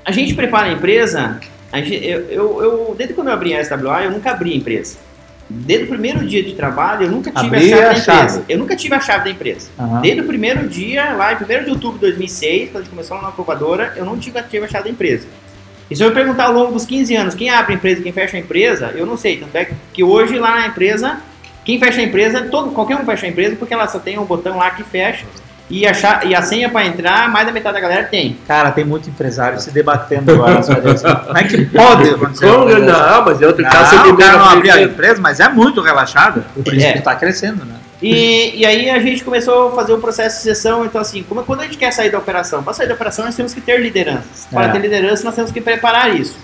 [0.05, 1.41] a gente prepara a empresa.
[1.73, 4.57] A gente, eu, eu, eu, desde quando eu abri a SWA, eu nunca abri a
[4.57, 4.99] empresa.
[5.49, 8.05] Desde o primeiro dia de trabalho, eu nunca tive Abri a chave a da empresa.
[8.05, 8.45] chave.
[8.49, 9.69] Eu nunca tive a chave da empresa.
[9.79, 10.01] Aham.
[10.01, 13.23] Desde o primeiro dia, lá em 1 de outubro de 2006, quando a gente começou
[13.23, 15.27] na provadora, eu não tive, tive a chave da empresa.
[15.89, 18.37] E se eu perguntar ao longo dos 15 anos quem abre a empresa quem fecha
[18.37, 19.37] a empresa, eu não sei.
[19.37, 21.19] Tanto é que hoje lá na empresa,
[21.65, 24.25] quem fecha a empresa, todo, qualquer um fecha a empresa porque ela só tem um
[24.25, 25.27] botão lá que fecha.
[25.69, 28.37] E a, cha- e a senha para entrar, mais da metade da galera tem.
[28.47, 30.61] Cara, tem muito empresário se debatendo agora.
[30.63, 32.47] Como é que pode acontecer?
[32.47, 32.67] Como?
[32.79, 34.13] Não, mas é outro Não, caso.
[34.13, 36.45] o cara não abriu a empresa, mas é muito relaxado.
[36.55, 36.93] Por isso É.
[36.93, 37.75] que está crescendo, né?
[38.01, 41.43] E, e aí a gente começou a fazer o processo de sessão, então assim, como,
[41.43, 42.63] quando a gente quer sair da operação?
[42.63, 44.47] Para sair da operação nós temos que ter lideranças.
[44.51, 44.69] Para É.
[44.69, 46.37] ter liderança nós temos que preparar isso.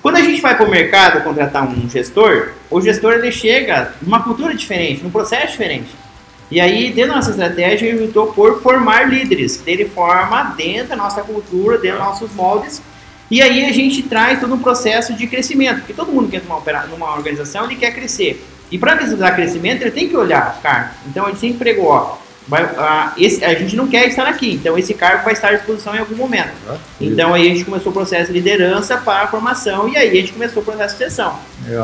[0.00, 4.20] Quando a gente vai para o mercado contratar um gestor, o gestor ele chega numa
[4.20, 5.94] cultura diferente, num processo diferente.
[6.52, 9.56] E aí, dentro da nossa estratégia, ele optou por formar líderes.
[9.56, 12.82] que Ele forma dentro da nossa cultura, dentro dos nossos moldes.
[13.30, 15.78] E aí a gente traz todo um processo de crescimento.
[15.78, 18.44] Porque todo mundo que entra numa, numa organização, ele quer crescer.
[18.70, 20.92] E para visibilizar crescimento, ele tem que olhar os cargos.
[21.06, 22.16] Então a gente sempre pregou, ó,
[22.48, 25.52] vai- ah, esse- a gente não quer estar aqui, então esse cargo vai estar à
[25.54, 26.50] disposição em algum momento.
[27.00, 30.14] Então aí a gente começou o processo de liderança para a formação e aí a
[30.20, 31.38] gente começou o processo de seleção.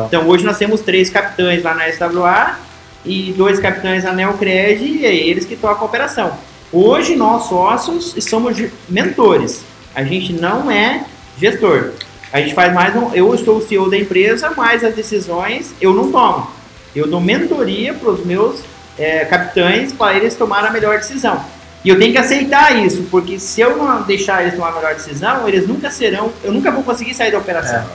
[0.07, 2.59] Então hoje nós temos três capitães lá na SWA
[3.05, 6.33] e dois capitães na Neocred e é eles que tocam a operação.
[6.73, 8.57] Hoje nós sócios somos
[8.89, 9.65] mentores.
[9.95, 11.05] A gente não é
[11.39, 11.93] gestor.
[12.33, 13.15] A gente faz mais um.
[13.15, 16.49] Eu sou o CEO da empresa, mas as decisões eu não tomo.
[16.95, 18.63] Eu dou mentoria para os meus
[18.99, 21.43] é, capitães para eles tomarem a melhor decisão.
[21.85, 24.95] E eu tenho que aceitar isso, porque se eu não deixar eles tomar a melhor
[24.95, 26.33] decisão, eles nunca serão.
[26.43, 27.87] Eu nunca vou conseguir sair da operação.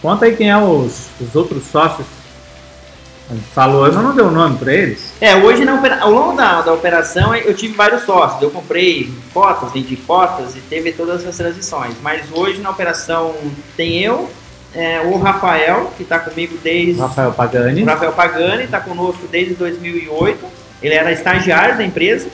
[0.00, 2.06] Conta aí quem é os, os outros sócios.
[3.52, 5.12] Falou, mas não deu nome para eles.
[5.20, 8.40] É, hoje na ao longo da, da operação eu tive vários sócios.
[8.40, 11.94] Eu comprei cotas, vendi cotas e teve todas essas transições.
[12.02, 13.34] Mas hoje na operação
[13.76, 14.30] tem eu,
[14.74, 17.00] é, o Rafael, que está comigo desde.
[17.00, 17.82] Rafael Pagani.
[17.82, 20.46] O Rafael Pagani está conosco desde 2008.
[20.82, 22.28] Ele era estagiário da empresa.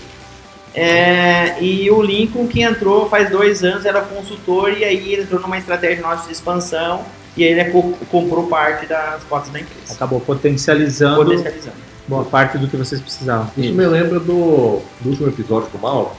[0.72, 4.72] É, e o Lincoln, que entrou faz dois anos, era consultor.
[4.72, 7.04] E aí ele entrou numa estratégia nossa de expansão.
[7.37, 9.92] E aí ele co- comprou parte das cotas da empresa.
[9.94, 11.77] Acabou potencializando Potencializando.
[12.07, 13.51] boa parte do que vocês precisavam.
[13.57, 16.11] Isso me lembra do, do último episódio com o Mauro.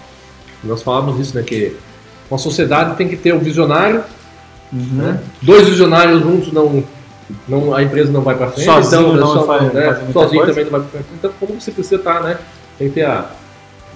[0.63, 1.43] Nós falávamos isso, né?
[1.43, 1.75] Que
[2.30, 4.04] uma sociedade tem que ter um visionário,
[4.73, 4.80] Uhum.
[4.93, 5.19] né?
[5.41, 6.84] Dois visionários juntos não,
[7.47, 8.65] não a empresa não vai para frente.
[8.65, 10.45] Sozinho então, não só- faz- né, sozinho coisa.
[10.47, 11.06] também não vai para frente.
[11.17, 12.38] Então, como você precisa estar, né?
[12.78, 13.30] Tem que ter a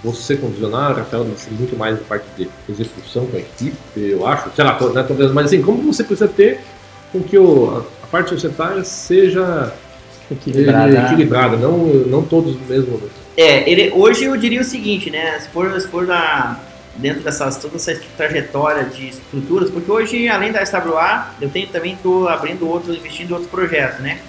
[0.04, 4.26] você como visionário, Rafael assim, muito mais a parte de execução com a equipe, eu
[4.26, 4.50] acho.
[4.56, 6.62] Sei lá, tô- né, talvez, mas assim, como você precisa ter
[7.12, 9.74] com que o, a, parte societária seja
[10.32, 10.96] Equilibrada.
[10.98, 13.02] eh, equilibrada, não, não todos mesmo.
[13.36, 15.40] É, ele, hoje eu diria o seguinte, né?
[15.40, 16.60] Se for, se for na,
[16.96, 21.94] dentro dessas toda essa trajetória de estruturas, porque hoje, além da SWA, eu tenho, também
[21.94, 24.20] estou abrindo outros, investindo em outros projetos, né?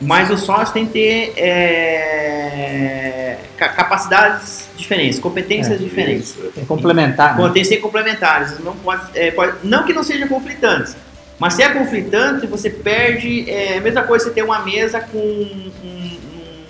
[0.00, 6.32] Mas o sócio tem que ter é, ca- capacidades diferentes, competências É, diferentes.
[6.54, 7.36] Tem que complementar.
[7.36, 7.50] Né?
[7.52, 8.58] Tem que ser complementares.
[8.60, 10.96] Não, pode, é, pode- não que não sejam conflitantes,
[11.38, 13.48] mas se é conflitante, você perde.
[13.50, 16.18] É a mesma coisa você ter uma mesa com um, um-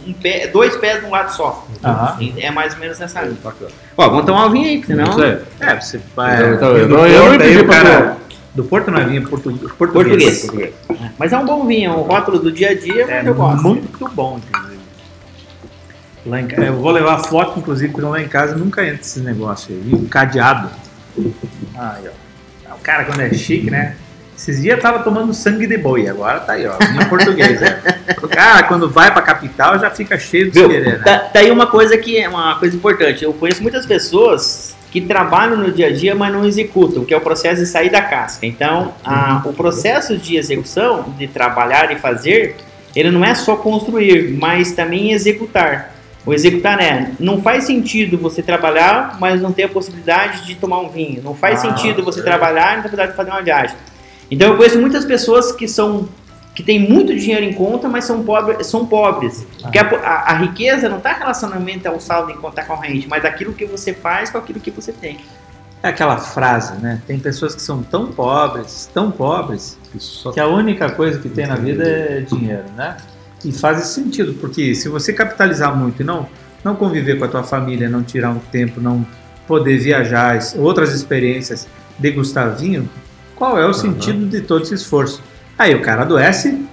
[0.08, 1.66] um pé- dois pés de um lado só.
[1.84, 2.18] Aham.
[2.38, 3.36] É mais ou menos nessa linha.
[3.96, 5.10] Ó, vamos tomar um vinho aí, porque senão.
[5.10, 5.40] Isso é.
[5.60, 6.36] É, você vai.
[6.56, 8.16] Do eu não- eu não pedi o pra cara-
[8.54, 10.40] Do Porto não é vinho, portu, português.
[10.46, 10.74] Português.
[11.16, 13.62] Mas é um bom vinho, é um rótulo do dia a dia, É eu gosto.
[13.62, 14.78] muito bom, inclusive.
[16.26, 19.22] Lá em ca- eu vou levar foto, inclusive, porque lá em casa nunca entra esses
[19.22, 20.06] negócios aí.
[20.06, 20.70] Cadeado.
[21.76, 22.04] Aí,
[22.68, 22.74] ó.
[22.74, 23.94] O cara, quando é chique, né?
[24.38, 26.76] Esses dias tava tomando sangue de boi, agora tá aí, ó.
[26.76, 27.82] Em português, né?
[28.22, 31.00] O cara, quando vai pra capital, já fica cheio de querer, né?
[31.04, 33.24] Tá, tá aí uma coisa que é uma coisa importante.
[33.24, 37.16] Eu conheço muitas pessoas que trabalham no dia a dia, mas não executam, que é
[37.16, 38.46] o processo de sair da casca.
[38.46, 42.54] Então, a- o processo de execução, de trabalhar e fazer,
[42.94, 45.92] ele não é só construir, mas também executar.
[46.24, 50.78] O executar é, não faz sentido você trabalhar, mas não ter a possibilidade de tomar
[50.80, 51.22] um vinho.
[51.24, 52.26] Não faz Ah, sentido você certo.
[52.38, 53.76] trabalhar e não ter a possibilidade de fazer uma viagem.
[54.30, 56.08] Então, eu conheço muitas pessoas que são
[56.54, 58.66] que têm muito dinheiro em conta, mas são pobres.
[58.66, 59.46] São pobres.
[59.62, 63.52] Porque a, a- a riqueza não está relacionamento ao saldo em conta corrente, mas aquilo
[63.52, 65.18] que você faz com aquilo que você tem.
[65.84, 67.00] É aquela frase, né?
[67.06, 69.78] Tem pessoas que são tão pobres, tão pobres,
[70.34, 72.96] que a única coisa que tem na vida é dinheiro, né?
[73.44, 76.26] E faz esse sentido, porque se você capitalizar muito e não,
[76.64, 79.06] não conviver com a tua família, não tirar um tempo, não
[79.46, 82.90] poder viajar, outras experiências, degustar vinho,
[83.38, 85.22] qual é o sentido de todo esse esforço?
[85.56, 86.64] Aí o cara adoece,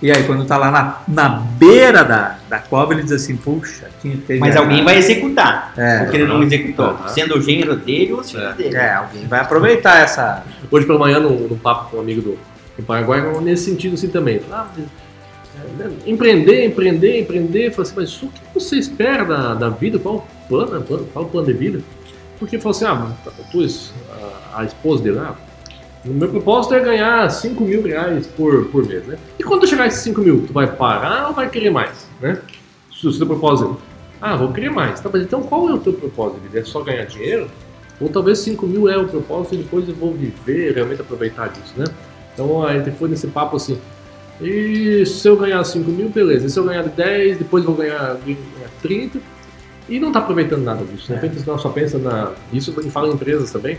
[0.00, 3.86] e aí quando tá lá na, na beira da, da cova, ele diz assim, puxa,
[4.00, 7.08] tinha que ter Mas viajado." alguém vai executar, É, porque ele não executou, Aham.
[7.08, 8.52] sendo o gênero dele ou o filho É.
[8.54, 8.76] dele.
[8.76, 10.42] é, alguém vai aproveitar essa...
[10.70, 12.38] Hoje pela manhã, num, num papo com um amigo do,
[12.76, 14.40] do Paraguai, nesse sentido assim também.
[14.50, 17.70] Ah, é, né, empreender, empreender, empreender.
[17.70, 19.98] Falei assim, mas o que você espera da, da vida?
[19.98, 21.80] Qual o plano, plano- qual o plano de vida?
[22.38, 23.06] Porque falou assim, ah,
[23.52, 23.60] tu,
[24.54, 25.34] a, a esposa dele, ah,
[26.04, 29.16] o meu propósito é ganhar 5 mil reais por, por mês, né?
[29.38, 32.40] E quando chegar esses 5 mil, tu vai parar ou vai querer mais, né?
[32.92, 35.00] Se o seu propósito é, ah, vou querer mais.
[35.00, 36.60] Tá, mas então qual é o teu propósito de vida?
[36.60, 37.48] É só ganhar dinheiro?
[38.00, 41.74] Ou talvez 5 mil é o propósito e depois eu vou viver, realmente aproveitar disso,
[41.76, 41.84] né?
[42.32, 43.78] Então a gente foi nesse papo assim.
[44.40, 46.46] E se eu ganhar 5 mil, beleza.
[46.46, 49.18] E se eu ganhar 10, depois vou ganhar, ganhar 30.
[49.88, 51.08] E não tá aproveitando nada disso.
[51.08, 52.32] De repente você só pensa na.
[52.52, 53.78] Isso eu falo em empresas também.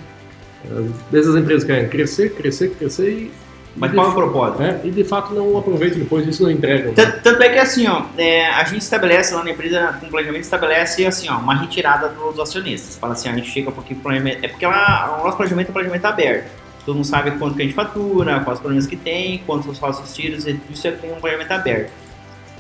[0.66, 3.32] Às vezes as empresas querem crescer, crescer, crescer e.
[3.76, 4.62] Mas qual é o propósito?
[4.62, 6.94] é, e de fato não aproveitam depois, isso não entregam.
[6.94, 10.44] Tanto, tanto é que assim, ó, é, a gente estabelece lá na empresa, com planejamento,
[10.44, 12.98] estabelece assim, ó, uma retirada dos acionistas.
[12.98, 14.46] Fala assim, ó, a gente chega um pouquinho pro planejamento.
[14.46, 16.52] É porque lá, o nosso planejamento é um planejamento aberto.
[16.86, 20.14] Todo mundo sabe quanto que a gente fatura, quais problemas que tem, quantos os sócios
[20.14, 21.92] tiros, isso é um planejamento aberto.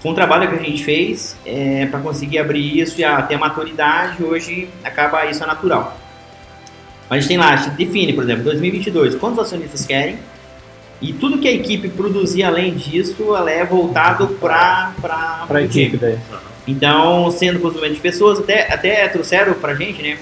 [0.01, 3.37] Foi um trabalho que a gente fez é, para conseguir abrir isso e até a
[3.37, 5.97] maturidade, hoje acaba isso é natural.
[7.13, 10.17] A gente tem lá, a gente define, por exemplo, 2022, quantos acionistas querem,
[10.99, 14.93] e tudo que a equipe produzir além disso, ela é voltado para
[15.47, 16.17] Pra equipe daí.
[16.67, 20.17] então, sendo consumo de pessoas, até, até trouxeram pra gente, né?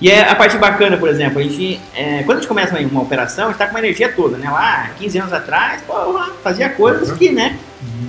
[0.00, 2.88] E é a parte bacana, por exemplo, a gente, é, quando a gente começa uma,
[2.88, 4.50] uma operação, a gente tá com uma energia toda, né?
[4.50, 7.56] Lá, 15 anos atrás, porra, fazia coisas que, né?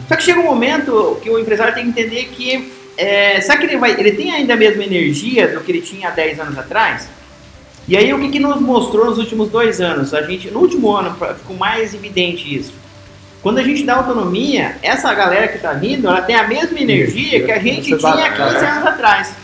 [0.08, 3.68] Só que chega um momento que o empresário tem que entender que, é, sabe que
[3.68, 6.58] ele, vai, ele tem ainda a mesma energia do que ele tinha há 10 anos
[6.58, 7.08] atrás?
[7.88, 10.14] E aí, o que, que nos mostrou nos últimos dois anos?
[10.14, 12.74] A gente, no último ano, ficou mais evidente isso.
[13.42, 17.44] Quando a gente dá autonomia, essa galera que tá vindo, ela tem a mesma energia
[17.44, 19.36] que a gente Você tinha vai- 15 anos atrás.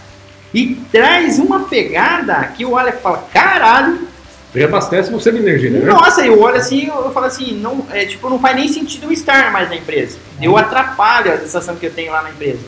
[0.54, 4.08] E traz uma pegada que o e fala, caralho,
[4.56, 5.86] Reabastece você de energia, né?
[5.86, 9.04] nossa, eu olho assim, eu, eu falo assim, não, é, tipo, não faz nem sentido
[9.04, 10.18] eu estar mais na empresa.
[10.42, 12.60] Eu atrapalho a sensação que eu tenho lá na empresa.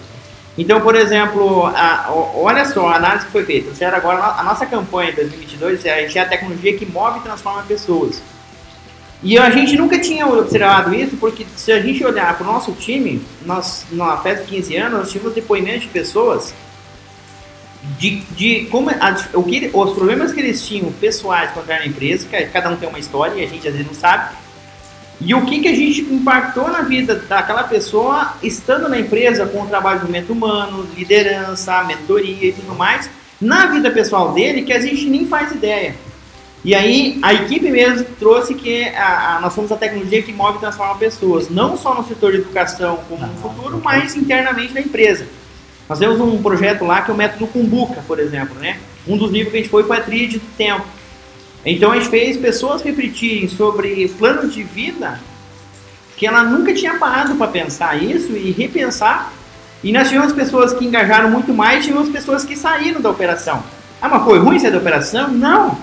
[0.57, 3.73] Então, por exemplo, a- olha só a análise que foi feita.
[3.73, 7.19] Sério, agora a nossa campanha em 2022 é a gente é a tecnologia que move
[7.19, 8.21] e transforma pessoas.
[9.23, 12.71] E a gente nunca tinha observado isso, porque se a gente olhar para o nosso
[12.73, 16.53] time, nós, na festa de 15 anos, nós tínhamos depoimentos de pessoas
[17.97, 22.27] de, de como a- o que, os problemas que eles tinham pessoais contra a empresa,
[22.27, 24.35] que cada um tem uma história e a gente às vezes não sabe,
[25.23, 29.61] e o que, que a gente impactou na vida daquela pessoa estando na empresa com
[29.61, 34.73] o trabalho de desenvolvimento humano, liderança, mentoria e tudo mais, na vida pessoal dele que
[34.73, 35.95] a gente nem faz ideia.
[36.63, 40.57] E aí a equipe mesmo trouxe que a, a- nós somos a tecnologia que move
[40.57, 44.81] e transforma pessoas, não só no setor de educação como no futuro, mas internamente na
[44.81, 45.25] empresa.
[45.89, 48.77] Nós temos um projeto lá que é o método Kumbuka, por exemplo, né?
[49.07, 50.85] Um dos livros que a gente foi foi a tríade do tempo.
[51.65, 55.19] Então a gente fez pessoas refletirem sobre planos de vida
[56.17, 59.31] que ela nunca tinha parado para pensar isso e repensar.
[59.83, 63.63] E nós tivemos pessoas que engajaram muito mais, tivemos pessoas que saíram da operação.
[63.99, 65.29] Ah, mas foi ruim sair da operação?
[65.29, 65.77] Não.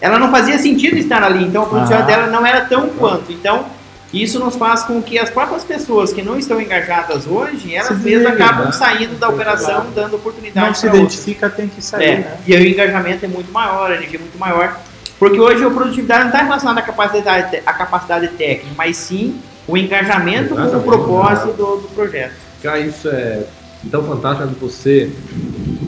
[0.00, 3.30] Ela não fazia sentido estar ali, então a produtividade dela não era tão quanto.
[3.32, 3.66] Então,
[4.14, 8.32] isso nos faz com que as próprias pessoas que não estão engajadas hoje, elas mesmas
[8.32, 8.72] acabam né?
[8.72, 11.14] saindo da operação, dando oportunidade Não se para outros.
[11.14, 12.36] identifica, tem que sair, É, né?
[12.46, 14.78] e aí o engajamento é muito maior, a energia é muito maior.
[15.18, 19.76] Porque hoje a produtividade não está relacionada à capacidade, à capacidade técnica, mas sim o
[19.76, 22.34] engajamento com o propósito do, do projeto.
[22.62, 23.44] Cara, isso é
[23.90, 25.10] tão fantástico de você.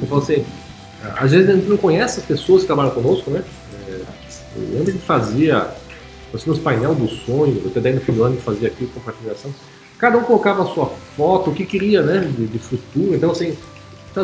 [0.01, 0.45] Eu falo assim,
[1.17, 3.43] às vezes a gente não conhece as pessoas que trabalham conosco, né?
[3.89, 4.01] É,
[4.57, 5.69] Eu lembro que fazia
[6.33, 9.53] nós tínhamos painel dos sonhos, até daí no fim do ano fazia aqui compartilhação.
[9.99, 13.15] Cada um colocava a sua foto, o que queria, né, de, de futuro.
[13.15, 13.57] Então, assim,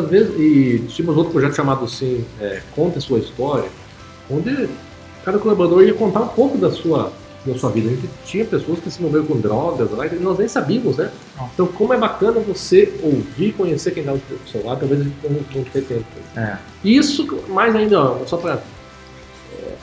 [0.09, 3.69] vezes, e tínhamos outro projeto chamado assim, é, Conte Sua História,
[4.29, 4.69] onde
[5.27, 7.11] cada colaborador ia contar um pouco da sua,
[7.45, 7.89] da sua vida.
[7.89, 11.11] A gente tinha pessoas que se envolveram com drogas lá, e nós nem sabíamos, né?
[11.53, 15.17] Então, como é bacana você ouvir, conhecer quem está do seu lado, talvez a gente
[15.21, 16.05] não, não tenha tempo.
[16.33, 16.55] É.
[16.81, 18.61] Isso, mais ainda, ó, só para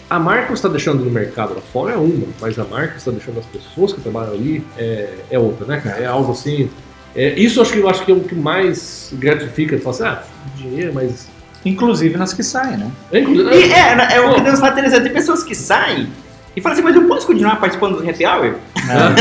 [0.08, 3.38] a marca está deixando no mercado lá fora é uma, mas a marca está deixando
[3.38, 5.98] as pessoas que trabalham ali é, é outra, né, cara?
[5.98, 6.70] É algo assim.
[7.14, 9.78] É, isso acho que eu acho que é o que mais gratifica.
[9.78, 10.22] Falar assim, ah,
[10.56, 11.28] dinheiro, mas.
[11.64, 12.90] Inclusive nas que saem, né?
[13.12, 15.04] É, E é, é o que Deus fala interessante.
[15.04, 16.08] Tem pessoas que saem
[16.56, 18.54] e falam assim, mas eu posso continuar participando do happy hour?
[18.86, 19.14] Tá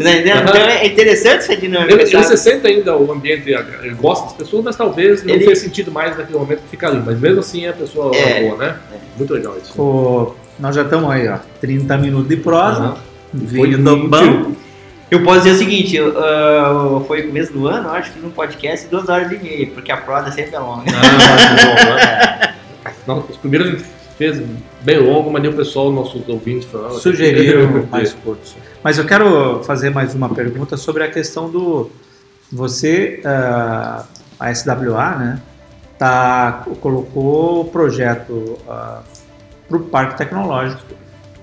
[0.00, 0.40] entendendo?
[0.48, 1.92] Então é interessante essa dinâmica.
[1.92, 2.24] Ele, ele sabe?
[2.26, 5.92] se sente ainda o ambiente, ele gosta das pessoas, mas talvez não Ele- fez sentido
[5.92, 7.02] mais naquele momento ficar ali.
[7.04, 8.40] Mas mesmo assim a pessoa É.
[8.40, 8.76] é boa, né?
[9.16, 9.72] Muito legal isso.
[9.74, 12.96] Pô, nós já estamos aí, ó, 30 minutos de prosa, Aham.
[13.34, 14.52] vinho Foi do bom.
[15.10, 18.24] Eu posso dizer o seguinte, eu, ah, foi começo do ano, eu acho que fiz
[18.24, 20.84] um podcast de duas horas e meia, porque a prosa sempre é longa.
[20.86, 22.54] Ah, bom, né?
[23.06, 23.84] Não, Os primeiros a gente
[24.16, 24.40] fez
[24.82, 26.94] bem longo, mas nem o pessoal, nossos ouvintes, falaram.
[26.96, 28.54] "Ah, Sugeriram mais curtos.
[28.84, 31.90] Mas eu quero fazer mais uma pergunta sobre a questão do.
[32.52, 34.04] Você, ah,
[34.38, 35.40] a SWA, né,
[35.98, 38.58] tá, colocou o projeto
[39.68, 40.82] para o Parque Tecnológico,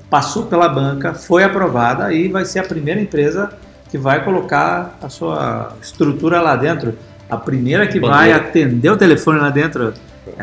[0.10, 3.52] passou pela banca, foi aprovada e vai ser a primeira empresa
[3.90, 6.98] que vai colocar a sua estrutura lá dentro.
[7.30, 9.94] A primeira que vai atender o telefone lá dentro,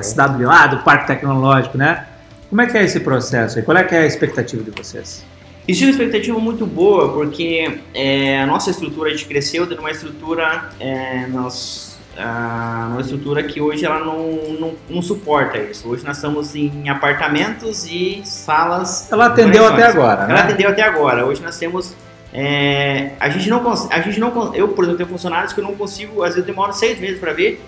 [0.03, 2.07] SWA, do Parque Tecnológico, né?
[2.50, 3.59] Como é que é esse processo?
[3.59, 5.24] E qual é que é a expectativa de vocês?
[5.66, 9.81] Existe uma expectativa muito boa, porque é, a nossa estrutura, a gente cresceu dentro de
[9.81, 14.22] uma estrutura, é, nós, ah, uma estrutura que hoje ela não,
[14.59, 15.88] não, não suporta isso.
[15.88, 19.11] Hoje nós estamos em apartamentos e salas.
[19.11, 20.40] Ela atendeu até agora, Ela né?
[20.42, 21.27] atendeu até agora.
[21.27, 21.94] Hoje nós temos.
[22.33, 25.74] é, a gente não a gente não eu por exemplo tenho funcionários que eu não
[25.74, 27.62] consigo às vezes eu demoro seis meses para ver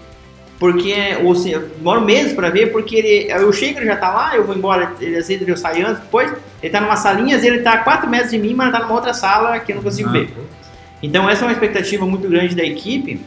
[0.59, 4.11] porque ou se, eu demoro meses para ver porque ele eu chego ele já tá
[4.13, 7.37] lá eu vou embora ele às vezes eu saio antes depois ele tá numa salinha
[7.37, 9.71] às vezes ele tá a 4 metros de mim mas tá numa outra sala que
[9.71, 10.13] eu não consigo Ah.
[10.13, 10.35] ver
[11.01, 13.21] então essa é uma expectativa muito grande da equipe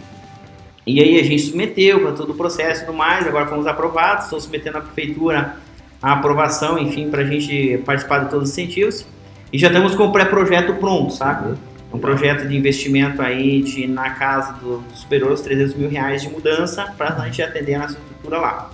[0.93, 4.25] e aí a gente submeteu para todo o processo e tudo mais agora fomos aprovados
[4.25, 5.57] estou submetendo à prefeitura
[6.01, 9.05] a aprovação enfim para a gente participar de todos os incentivos
[9.51, 11.57] e já estamos com o pré-projeto pronto sabe?
[11.91, 16.29] Um projeto de investimento aí de na casa do superior aos 300 mil reais de
[16.29, 18.69] mudança para a gente atender a nossa estrutura lá.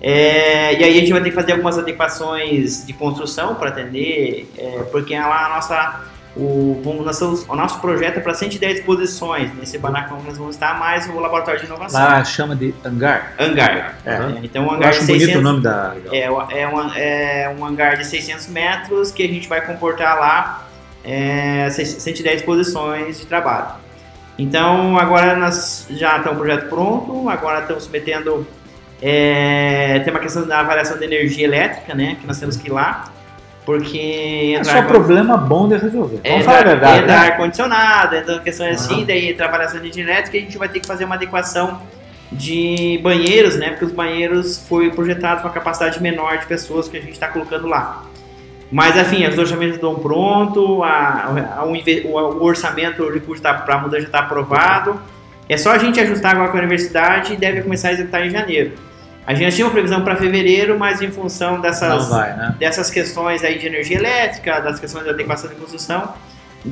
[0.00, 4.50] É, e aí a gente vai ter que fazer algumas adequações de construção para atender,
[4.58, 6.04] é, porque lá a nossa,
[6.36, 10.54] o, vamos, estamos- o nosso projeto é para 110 exposições, nesse barracão que nós vamos
[10.54, 12.00] estar, mais o laboratório de inovação.
[12.00, 13.34] Lá chama de hangar.
[13.38, 13.96] Hangar.
[14.04, 14.10] É.
[14.14, 15.94] É, então um Eu hangar acho de bonito 600 o nome da.
[16.10, 16.18] é,
[16.60, 20.66] é, uma- é um hangar de 600 metros que a gente vai comportar lá
[21.04, 23.80] é, 110 posições de trabalho.
[24.38, 28.46] Então, agora nós já estamos o projeto pronto, agora estamos submetendo.
[29.00, 32.16] É, tem uma questão da avaliação da energia elétrica, né?
[32.20, 33.04] Que nós temos que ir lá,
[33.64, 34.56] porque.
[34.58, 36.20] É só com- problema bom de resolver.
[36.24, 36.98] é, Vamos falar a entra- verdade.
[37.02, 37.26] entra Né?
[37.28, 40.86] ar-condicionado, então questões assim, daí entra avaliação de elétrica e a gente vai ter que
[40.86, 41.80] fazer uma adequação
[42.30, 43.70] de banheiros, né?
[43.70, 47.28] Porque os banheiros foi projetado com a capacidade menor de pessoas que a gente está
[47.28, 48.04] colocando lá.
[48.70, 53.78] Mas, enfim, os orçamentos estão prontos, a, a- o, o- orçamento, o recurso para a
[53.78, 54.98] mudança já está aprovado.
[55.46, 58.30] É só a gente ajustar agora com a universidade e deve começar a executar em
[58.30, 58.72] janeiro.
[59.26, 62.54] A gente tinha uma previsão para fevereiro, mas em função dessas, vai, né?
[62.58, 66.12] dessas questões aí de energia elétrica, das questões de adequação de construção,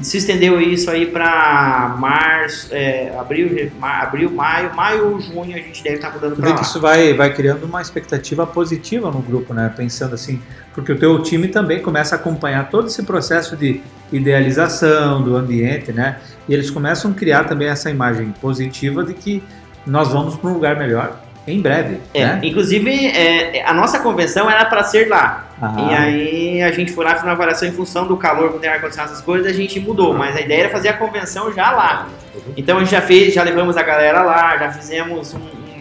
[0.03, 5.59] se estendeu isso aí para março, é, abril, ma- abril, maio, maio ou junho a
[5.59, 6.57] gente deve estar mudando Tu para lá.
[6.57, 9.73] que isso vai, vai criando uma expectativa positiva no grupo, né?
[9.77, 10.41] Pensando assim,
[10.75, 13.81] porque o teu time também começa a acompanhar todo esse processo de
[14.13, 16.17] idealização do ambiente, né?
[16.49, 19.43] E eles começam a criar também essa imagem positiva de que
[19.87, 22.41] nós vamos para um lugar melhor em breve, É, né?
[22.43, 25.47] Inclusive, é, a nossa convenção era para ser lá.
[25.61, 28.71] Ah, E aí a gente foi lá, fez uma avaliação em função do calor, tem
[28.71, 30.15] ar-condicionado, essas coisas, a gente mudou.
[30.15, 32.09] Mas a ideia era fazer a convenção já lá.
[32.57, 35.39] Então a gente já fez, já levamos a galera lá, já fizemos um,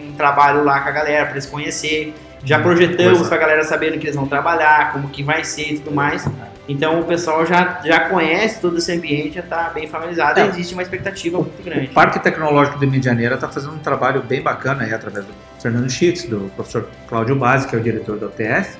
[0.08, 3.28] um trabalho lá com a galera para eles conhecer, já projetamos Pois é.
[3.28, 6.26] para a galera sabendo que eles vão trabalhar, como que vai ser e tudo mais.
[6.68, 10.44] Então o pessoal já, já conhece todo esse ambiente, já está bem familiarizado É.
[10.46, 11.86] e existe uma expectativa muito grande.
[11.86, 15.90] O Parque Tecnológico de Medianeira está fazendo um trabalho bem bacana aí através do Fernando
[15.90, 18.78] Schitz, do professor Cláudio Base, que é o diretor da UTF.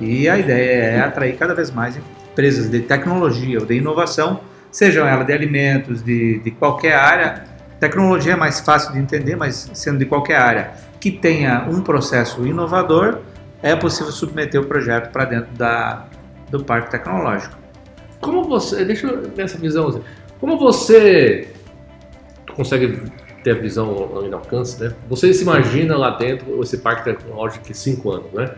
[0.00, 4.40] E a ideia é atrair cada vez mais empresas de tecnologia ou de inovação,
[4.70, 7.44] sejam elas de alimentos, de, de qualquer área.
[7.80, 12.46] Tecnologia é mais fácil de entender, mas sendo de qualquer área que tenha um processo
[12.46, 13.20] inovador,
[13.62, 16.06] é possível submeter o projeto para dentro da,
[16.50, 17.56] do Parque Tecnológico.
[18.20, 18.84] como você.
[18.84, 20.00] Deixa eu nessa visão.
[20.40, 21.48] Como você
[22.54, 23.02] consegue
[23.48, 24.92] ter a visão do alcance, né?
[25.08, 28.50] Você se imagina lá dentro esse parque tecnológico de 5 anos, né?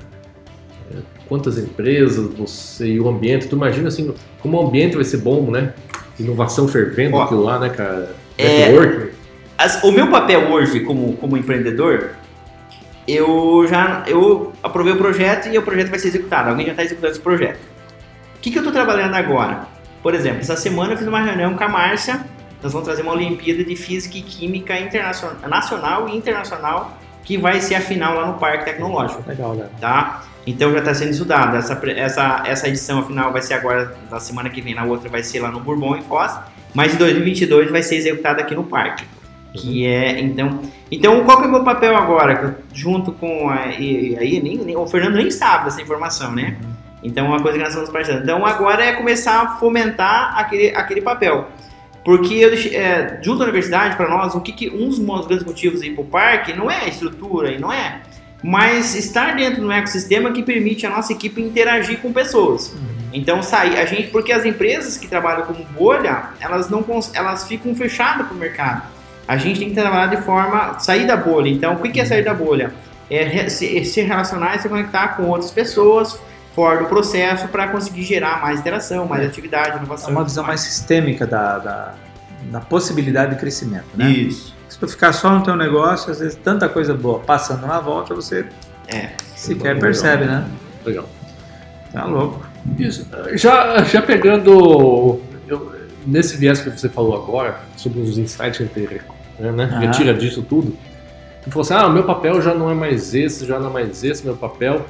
[0.92, 0.96] É,
[1.28, 5.50] Quantas empresas você e o ambiente, tu imagina assim, como o ambiente vai ser bom,
[5.50, 5.72] né?
[6.18, 8.14] Inovação fervendo Ó, aquilo lá, né, cara?
[8.36, 9.08] é-.
[9.56, 12.10] As- o meu papel hoje como, como empreendedor,
[13.06, 16.48] eu já eu aprovei o projeto e o projeto vai ser executado.
[16.48, 17.58] Alguém já está executando esse projeto.
[18.36, 19.66] O que, que eu estou trabalhando agora?
[20.02, 22.24] Por exemplo, essa semana eu fiz uma reunião com a Márcia.
[22.62, 27.60] Nós vamos trazer uma Olimpíada de Física e Química internacional, nacional e internacional que vai
[27.60, 29.68] ser a final lá no Parque Tecnológico Legal, né?
[29.80, 30.24] tá?
[30.46, 31.56] Então já está sendo estudado.
[31.56, 35.22] Essa, essa, essa edição final vai ser agora, na semana que vem, na outra vai
[35.22, 36.38] ser lá no Bourbon em Foz,
[36.74, 39.04] mas em 2022 vai ser executada aqui no parque.
[39.52, 42.58] Que é, então, então qual que é o meu papel agora?
[42.72, 46.56] Junto com a, e, e aí nem, nem- o Fernando nem sabe dessa informação, né?
[47.02, 48.22] Então é uma coisa que nós estamos participando.
[48.22, 51.48] Então agora é começar a fomentar aquele, aquele papel.
[52.04, 55.44] Porque eu deixei- é, junto à universidade, para nós, o que, que um dos grandes
[55.44, 58.00] motivos ir para o parque não é a estrutura e não é
[58.42, 62.74] mas estar dentro de um ecossistema que permite a nossa equipe interagir com pessoas.
[63.12, 66.82] Então sair a gente, porque as empresas que trabalham como bolha, elas não
[67.12, 68.82] elas ficam fechadas para o mercado.
[69.28, 71.48] A gente tem que trabalhar de forma sair da bolha.
[71.50, 72.72] Então, o que que é sair da bolha?
[73.10, 76.18] É se, se relacionar e se conectar com outras pessoas
[76.54, 80.10] fora do processo para conseguir gerar mais interação, mais atividade, É inovação.
[80.10, 81.94] uma visão mais sistêmica da, da,
[82.50, 84.08] da possibilidade de crescimento, né?
[84.10, 84.54] Isso.
[84.68, 88.14] Se tu ficar só no teu negócio, às vezes tanta coisa boa passando na volta,
[88.14, 88.46] você
[88.88, 89.10] É.
[89.36, 90.44] sequer percebe, né?
[90.84, 91.08] Legal.
[91.92, 92.46] Tá louco.
[92.78, 93.06] Isso.
[93.34, 95.72] Já, já pegando eu-
[96.06, 99.00] nesse viés que você falou agora, sobre os insights que a gente
[99.38, 99.78] né, Aham.
[99.80, 100.76] retira disso tudo,
[101.42, 103.72] tu falou assim, ah, o meu papel já não é mais esse, já não é
[103.72, 104.84] mais esse, meu papel.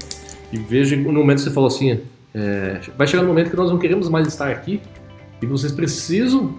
[0.53, 2.01] E veja, no momento que você falou assim,
[2.34, 4.80] é, vai chegar um momento que nós não queremos mais estar aqui
[5.40, 6.55] e vocês precisam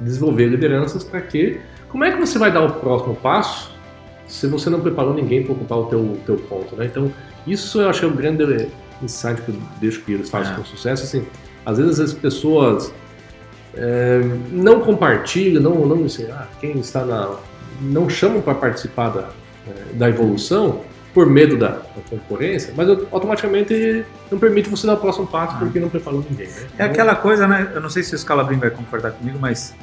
[0.00, 1.60] desenvolver lideranças para que...
[1.88, 3.74] Como é que você vai dar o próximo passo
[4.26, 6.86] se você não preparou ninguém para ocupar o teu, teu ponto, né?
[6.86, 7.12] Então,
[7.46, 8.68] isso eu acho que é o grande
[9.00, 10.56] insight que eu deixo que eles fazem É.
[10.56, 11.24] com sucesso, assim,
[11.64, 12.92] às vezes as pessoas
[13.74, 16.28] é, não compartilham, não, não sei,
[16.60, 17.36] quem está na...
[17.80, 19.28] não chamam para participar da,
[19.68, 20.80] é, da evolução
[21.16, 25.80] por medo da, da concorrência, mas automaticamente não permite você dar o próximo passo porque
[25.80, 26.66] não preparou ninguém, né?
[26.76, 27.70] É aquela coisa, né?
[27.74, 29.74] Eu não sei se o Scalabrin vai concordar comigo, mas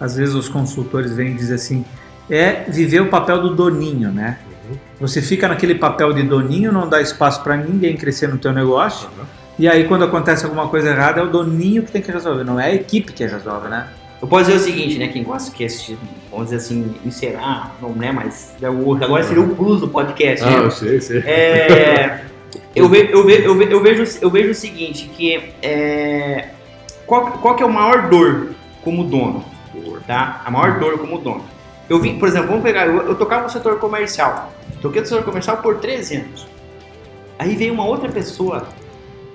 [0.00, 1.84] às vezes os consultores vêm e dizem assim:
[2.28, 4.40] é viver o papel do doninho, né?
[4.68, 4.76] Uhum.
[4.98, 9.08] Você fica naquele papel de doninho, não dá espaço para ninguém crescer no teu negócio.
[9.60, 12.58] E aí, quando acontece alguma coisa errada, é o doninho que tem que resolver, não
[12.58, 13.86] é a equipe que resolve, né?
[14.20, 15.08] Eu posso dizer o seguinte, né?
[15.08, 15.96] Quem gosta que assistir,
[16.30, 18.54] vamos dizer assim, encerrar, não é mais.
[18.60, 20.44] é o- Agora seria o plus do podcast.
[20.46, 20.66] Ah, né?
[20.66, 21.20] eu sei, sei.
[21.20, 22.24] É,
[22.74, 26.50] eu, ve- eu, ve- eu, ve- eu vejo, eu vejo o seguinte, que é,
[27.06, 28.48] qual, qual que é o maior dor
[28.84, 29.42] como dono?
[30.06, 30.42] Tá?
[30.44, 31.44] A maior dor como dono.
[31.88, 34.52] Eu vi, por exemplo, vamos pegar, eu, eu tocava no setor comercial.
[34.82, 36.46] Toquei no setor comercial por 13 anos.
[37.38, 38.68] Aí veio uma outra pessoa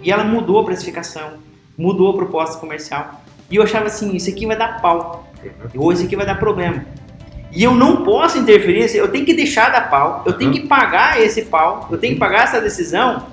[0.02, 1.32] e ela mudou a precificação,
[1.78, 3.22] mudou a proposta comercial.
[3.50, 5.28] E eu achava assim, isso aqui vai dar pau.
[5.76, 6.86] Ou isso aqui vai dar problema.
[7.52, 11.22] E eu não posso interferir, eu tenho que deixar dar pau, eu tenho que pagar
[11.22, 13.28] esse pau, eu tenho que pagar essa decisão,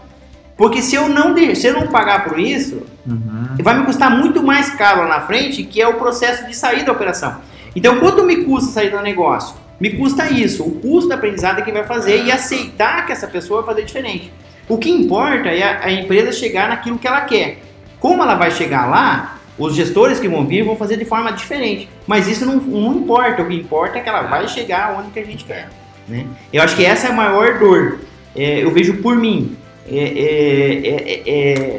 [0.57, 3.57] porque se eu não, se eu não pagar por isso, Uhum.
[3.61, 6.85] vai me custar muito mais caro lá na frente, que é o processo de sair
[6.85, 7.39] da operação.
[7.75, 9.57] Então, quanto me custa sair do negócio?
[9.81, 13.27] Me custa isso, o custo da aprendizado é que vai fazer e aceitar que essa
[13.27, 14.33] pessoa vai fazer diferente.
[14.69, 17.59] O que importa é a, a empresa chegar naquilo que ela quer.
[17.99, 21.89] Como ela vai chegar lá, os gestores que vão vir vão fazer de forma diferente.
[22.07, 25.19] Mas isso não, não importa, o que importa é que ela vai chegar onde que
[25.19, 25.69] a gente quer.
[26.09, 26.27] Né?
[26.53, 27.99] Eu acho que essa é a maior dor.
[28.35, 29.57] É, eu vejo por mim.
[29.91, 31.23] É, é, é,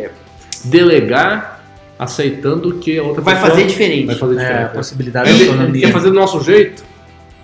[0.05, 0.11] é,
[0.65, 1.61] Delegar
[1.99, 4.05] aceitando que a outra vai pessoa fazer diferente.
[4.07, 4.63] vai fazer É, a diferente.
[4.63, 4.69] né?
[4.73, 5.81] possibilidade Ele de autonomia.
[5.87, 6.83] quer fazer do nosso jeito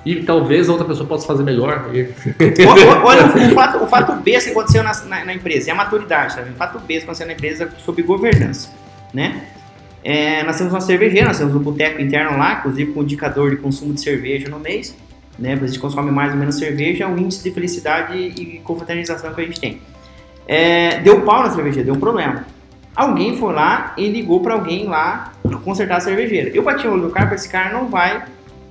[0.06, 1.90] e talvez a outra pessoa possa fazer melhor.
[1.94, 5.76] Olha, olha o, fato, o fato B que aconteceu na, na, na empresa, é a
[5.76, 6.50] maturidade, sabe?
[6.52, 8.70] O fato B que aconteceu na empresa sobre governança,
[9.14, 9.44] né?
[10.04, 13.50] É, nós temos uma cervejeira, nós temos um boteco interno lá, inclusive com um indicador
[13.52, 14.96] de consumo de cerveja no mês,
[15.38, 15.60] né?
[15.62, 19.44] A gente consome mais ou menos cerveja, o índice de felicidade e confraternização que a
[19.44, 19.82] gente tem.
[20.48, 22.46] É, deu pau na cervejeira, deu um problema.
[22.96, 25.34] Alguém foi lá e ligou para alguém lá
[25.64, 26.50] consertar a cervejeira.
[26.54, 28.24] Eu bati o olho no cara, esse cara não vai,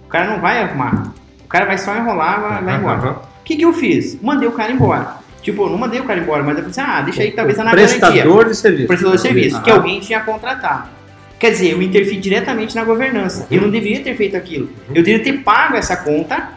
[0.04, 1.12] o cara não vai arrumar.
[1.44, 3.10] O cara vai só enrolar, vai, vai embora.
[3.10, 4.20] O que, que eu fiz?
[4.20, 5.16] Mandei o cara embora.
[5.40, 7.64] Tipo, eu não mandei o cara embora, mas eu pensei, ah, deixa aí, talvez na
[7.64, 7.98] garantia.
[7.98, 8.86] Prestador de serviço.
[8.86, 10.97] Prestador de serviço, que alguém tinha contratado.
[11.38, 13.46] Quer dizer, eu interferi diretamente na governança.
[13.50, 14.70] Eu não deveria ter feito aquilo.
[14.88, 16.50] Eu deveria ter pago essa conta,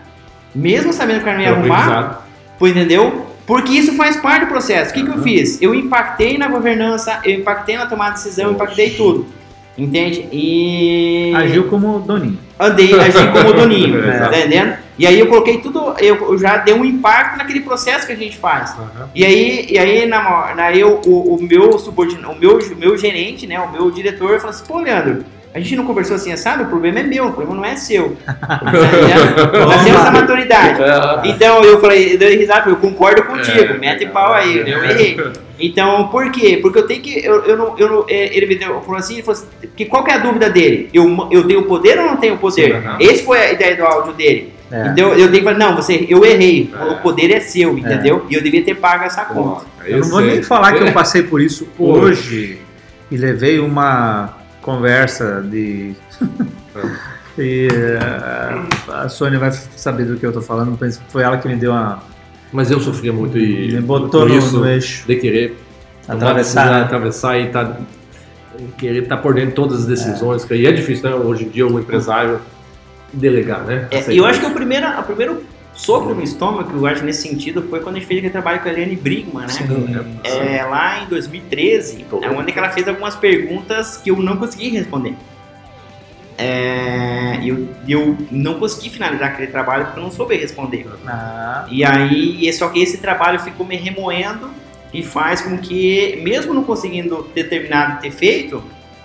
[0.54, 2.28] mesmo sabendo que o cara não ia arrumar,
[2.58, 3.28] pô, entendeu?
[3.46, 4.92] Porque isso faz parte do processo.
[4.92, 5.62] O que, que eu fiz?
[5.62, 9.28] Eu impactei na governança, eu impactei na tomada de decisão, eu impactei tudo.
[9.78, 10.28] Entende?
[10.32, 11.32] E.
[11.36, 12.38] Agiu como Doninho.
[12.62, 14.78] Andei, agi como doninho, tá entendendo?
[15.02, 18.38] E aí eu coloquei tudo, eu, já dei um impacto naquele processo que a gente
[18.38, 18.78] faz.
[18.78, 19.10] Aham.
[19.16, 23.48] E aí, e aí na, na eu, o, o meu subordinado, o meu, meu gerente,
[23.48, 25.26] né, o meu diretor, falou assim, pô, Leandro,
[25.56, 26.64] a gente não conversou assim, sabe?
[26.64, 28.16] O problema é meu, o problema não é seu.
[28.26, 30.84] Nós temos essa maturidade.
[30.84, 31.30] É.
[31.32, 34.72] Então eu falei, eu dei risada, eu concordo contigo, É, mete pau aí, é.
[34.72, 35.20] eu errei.
[35.60, 36.60] Então, por quê?
[36.62, 37.26] Porque eu tenho que.
[37.26, 39.86] Eu, eu não, eu não, é, ele me deu, falou assim, ele falou assim, que
[39.86, 40.90] qual que é a dúvida dele?
[40.94, 42.82] Eu, eu tenho poder ou não tenho poder?
[43.00, 44.61] Esse foi a ideia do áudio dele.
[44.72, 44.88] É.
[44.88, 46.84] Então eu tenho que falar, não, você, eu errei, É.
[46.86, 48.26] o poder é seu, entendeu?
[48.30, 49.66] E eu devia ter pago essa conta.
[49.86, 52.60] Eu não vou nem falar que eu passei por isso hoje
[53.10, 55.94] e levei uma conversa de.
[57.38, 58.62] e eh,
[58.94, 60.78] a Sônia vai saber do que eu tô falando,
[61.10, 62.02] foi ela que me deu uma.
[62.54, 65.08] Mas eu sofria muito e me botou por no, isso no eixo.
[65.08, 65.58] de querer
[66.08, 66.82] Atravessar, né?
[66.82, 67.78] atravessar e tá,
[68.78, 70.44] querer estar por dentro de todas as decisões.
[70.44, 71.16] que aí é difícil, né?
[71.16, 72.40] Hoje em dia o empresário
[73.14, 73.88] delegar, né?
[73.92, 75.44] É, eu acho que o primeiro, a primeiro
[75.74, 78.70] soco no estômago, eu acho nesse sentido, foi quando a gente fez aquele trabalho com
[78.70, 79.50] a Eliane Brigman, né?
[79.50, 79.66] Sim.
[80.24, 82.24] É, lá em 2013, Tô.
[82.24, 85.16] é onde que ela fez algumas perguntas que eu não consegui responder.
[86.38, 90.88] É, eu, eu não consegui finalizar aquele trabalho porque eu não soube responder.
[91.06, 94.50] Ah, E aí, só que esse trabalho ficou me remoendo
[94.94, 98.64] e faz com que, mesmo não conseguindo ter terminado ter feito,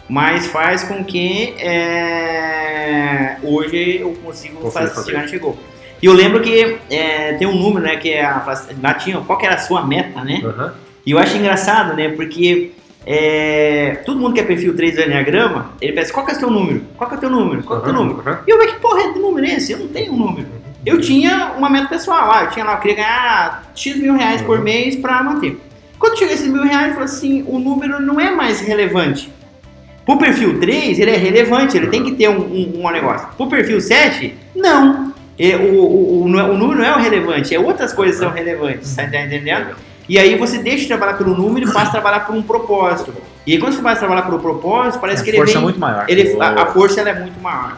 [0.09, 5.59] mas faz com que é, hoje eu Consiga chegar onde chegou.
[6.03, 8.45] E eu lembro que é, tem um número, né, que é a,
[8.83, 10.43] lá tinha, qual que era a sua meta, né?
[10.45, 10.75] Aham.
[11.05, 12.09] E eu acho engraçado, né?
[12.11, 12.73] Porque
[13.07, 16.39] é, todo mundo que é perfil 3 do Enneagrama, ele pensa, qual que é o
[16.39, 16.83] teu número?
[16.97, 17.63] Qual que é o teu número?
[17.63, 18.21] Qual que é o teu número?
[18.29, 18.41] Aham.
[18.47, 19.73] E eu, mas que porra de número é esse?
[19.73, 20.49] Eu não tenho um número.
[20.85, 24.43] Eu tinha uma meta pessoal, ah, eu tinha lá, eu queria ganhar X mil reais
[24.43, 24.65] por Uhum.
[24.65, 25.59] mês pra manter.
[25.99, 29.33] Quando chega esses mil reais, eu falo assim, o número não é mais relevante.
[30.07, 33.27] Pro perfil 3, ele é relevante, ele tem que ter um, um, um negócio.
[33.37, 35.13] Pro perfil 7, não.
[35.39, 38.23] É, o, o, o, é- o número não é o relevante, é outras coisas que
[38.25, 39.77] são relevantes, tá entendendo?
[40.09, 43.13] E aí você deixa de trabalhar pelo número e passa a trabalhar por um propósito.
[43.45, 45.61] E aí quando você vai trabalhar pelo propósito, parece a que ele força vem...
[45.61, 46.05] é muito maior.
[46.09, 47.77] ele, a, a força ela é muito maior.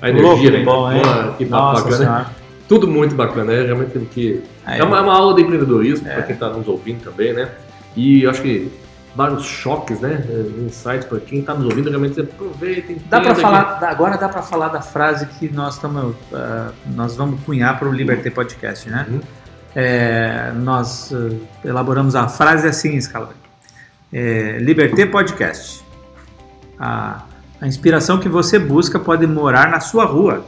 [0.00, 1.02] A energia, Louco, bom, hein?
[1.02, 1.96] Boa, que Nossa bacana.
[2.04, 2.26] senhora.
[2.66, 4.42] Tudo muito bacana, é realmente o que.
[4.64, 6.14] Aí, É uma, é uma aula de empreendedorismo É.
[6.14, 7.48] para quem está nos ouvindo também, né?
[7.94, 8.68] E eu acho que
[9.14, 10.24] vários choques, né?
[10.28, 12.96] eh, Insights para quem está nos ouvindo, realmente aproveitem.
[13.08, 17.16] Dá para falar, dá- agora dá para falar da frase que nós estamos, ah, nós
[17.16, 19.06] vamos cunhar para o Liberté Podcast, né?
[19.08, 19.20] Uhum.
[19.74, 21.30] É, nós ah,
[21.64, 23.36] elaboramos a frase assim, Scalabri.
[24.12, 25.82] É, Liberté Podcast.
[26.78, 27.22] A,
[27.60, 30.44] a inspiração que você busca pode morar na sua rua.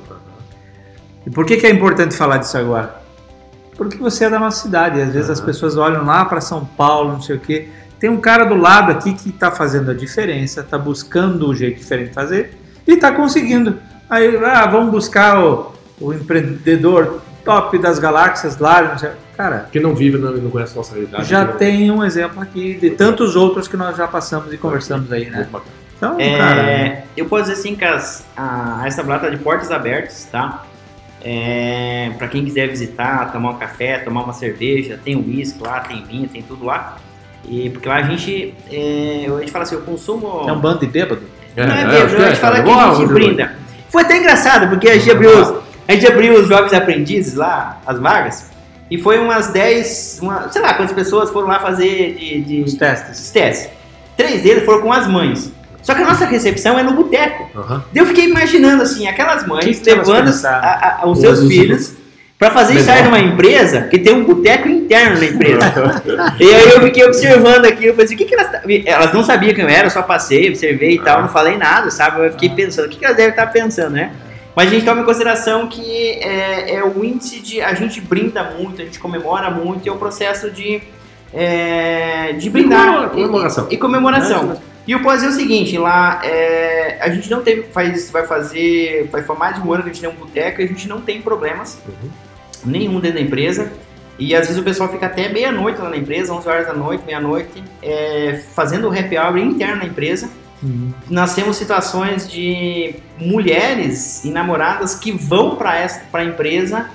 [1.27, 3.03] E por que, que é importante falar disso agora?
[3.77, 5.01] Porque você é da nossa cidade.
[5.01, 7.69] Às vezes as pessoas olham lá para São Paulo, não sei o quê.
[7.99, 11.79] Tem um cara do lado aqui que está fazendo a diferença, está buscando o jeito
[11.79, 13.79] diferente de fazer e está conseguindo.
[14.11, 18.83] Aí, ah, vamos buscar o, o empreendedor top das galáxias lá.
[18.83, 19.11] Não sei.
[19.37, 21.25] Cara, Quem não vive não, não conhece a nossa realidade.
[21.25, 24.59] já que não- tem um exemplo aqui de tantos outros que nós já passamos e
[24.59, 25.49] conversamos aí, né?
[25.97, 29.71] Então, É, cara, eu posso dizer assim que as, a, a Establá tá de portas
[29.73, 30.65] abertas, tá?
[31.23, 36.05] É, para quem quiser visitar, tomar um café, tomar uma cerveja, tem uísque lá, tem
[36.05, 36.97] vinho, tem tudo lá.
[37.49, 40.49] E porque lá a gente, é, a gente fala assim, eu consumo.
[40.49, 41.23] é um bando de bêbado.
[41.57, 43.57] É, não é, é, bêbado, que a é, gente fala que a gente brinda.
[43.91, 45.55] Foi até engraçado, porque a gente abriu os,
[45.87, 48.51] a gente abriu os jovens aprendizes lá, as vagas,
[48.91, 52.75] e foi umas 10, uma, sei lá quantas pessoas foram lá fazer de, de, Os
[52.75, 53.11] testes.
[53.19, 53.71] esses testes.
[54.17, 55.53] Três deles foram com as mães.
[55.83, 57.51] Só que a nossa recepção é no boteco.
[57.69, 61.49] Daí Eu fiquei imaginando assim, aquelas mães Que que levando a- a- os seus Os-
[61.49, 61.95] filhos
[62.39, 66.03] pra fazer estar numa empresa que tem um boteco interno na empresa.
[66.41, 68.51] e aí eu fiquei observando aquilo, eu falei assim, o que, que elas.
[68.51, 71.23] tá-" Elas não sabiam quem eu era, eu só passei, observei e tal, Ah.
[71.23, 72.25] não falei nada, sabe?
[72.27, 74.13] Eu fiquei pensando, o que, que elas devem estar pensando, né?
[74.57, 77.61] Mas a gente toma em consideração que é, é o índice de.
[77.61, 80.81] A gente brinda muito, a gente comemora muito, e é o processo de.
[81.33, 83.11] é, de brindar.
[83.11, 83.67] comemoração.
[83.71, 84.57] E, e comemoração.
[84.87, 89.09] E eu posso dizer o seguinte, lá é, a gente não teve, faz, vai fazer,
[89.11, 90.89] vai fazer mais de um ano que a gente tem um boteco e a gente
[90.89, 92.11] não tem problemas Uhum.
[92.65, 93.73] nenhum dentro da empresa.
[94.19, 97.03] E às vezes o pessoal fica até meia-noite lá na empresa, 11 horas da noite,
[97.05, 100.29] meia-noite, é, fazendo o happy hour interno na empresa.
[101.11, 106.89] Nós temos situações de mulheres e namoradas que vão para a empresa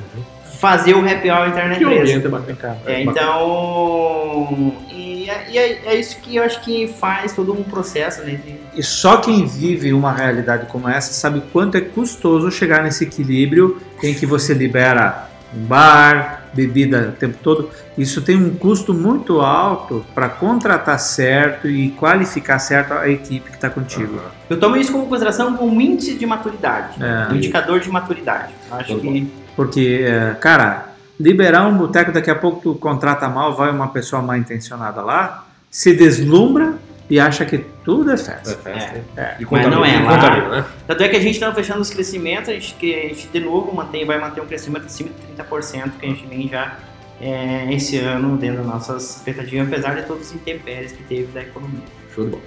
[0.60, 2.18] fazer o happy hour interno na Que o empresa.
[2.18, 2.78] ambiente é É, bacana.
[3.12, 8.22] então, e, é, e é- é isso que eu acho que faz todo um processo,
[8.24, 8.40] né?
[8.76, 13.82] E só quem vive uma realidade como essa sabe quanto é custoso chegar nesse equilíbrio
[14.04, 19.42] em que você libera um bar, bebida o tempo todo, isso tem um custo muito
[19.42, 24.20] alto para contratar certo e qualificar certo a equipe que está contigo.
[24.50, 27.32] Eu tomo isso como consideração como um índice de maturidade, É.
[27.32, 28.54] um indicador de maturidade.
[28.72, 30.90] Acho que Porque, é, cara,
[31.20, 35.46] liberar um boteco, daqui a pouco tu contrata mal, vai uma pessoa mal intencionada lá,
[35.70, 36.76] se deslumbra
[37.10, 38.56] e acha que tudo é É festa.
[38.62, 39.02] festa.
[39.18, 39.36] É.
[39.40, 40.66] E Mas não é, contamina, lá- contamina, né?
[40.88, 43.40] Tanto é que a gente está fechando os crescimentos, a gente, que a gente de
[43.40, 46.74] novo mantém, vai manter um crescimento acima de 30% que a gente vem já
[47.22, 51.42] é, esse ano dentro das nossas expectativas, apesar de todos os intempéries que teve da
[51.42, 51.82] economia.
[52.14, 52.44] Show de bola.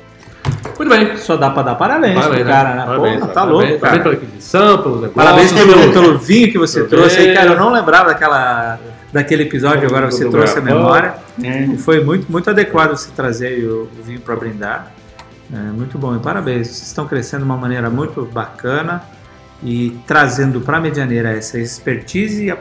[0.78, 1.16] Muito bem.
[1.18, 2.52] Só dá pra dar parabéns Parabéns, pro né?
[2.52, 2.84] cara, né?
[2.86, 4.02] Parabéns, Porra, tá parabéns, louco, Parabéns cara.
[4.02, 5.14] pela aquisição, pelos negócios.
[5.14, 7.50] Parabéns pelo, pelo vinho que você trouxe aí, cara.
[7.50, 8.78] Eu não lembrava daquela,
[9.12, 11.14] daquele episódio, agora você trouxe a memória.
[11.42, 11.64] É.
[11.64, 14.92] E foi muito, muito adequado você trazer o, o vinho para brindar.
[15.52, 16.68] É, muito bom e parabéns.
[16.68, 19.02] Vocês estão crescendo de uma maneira muito bacana
[19.62, 22.56] e trazendo para a Medianeira essa expertise e a,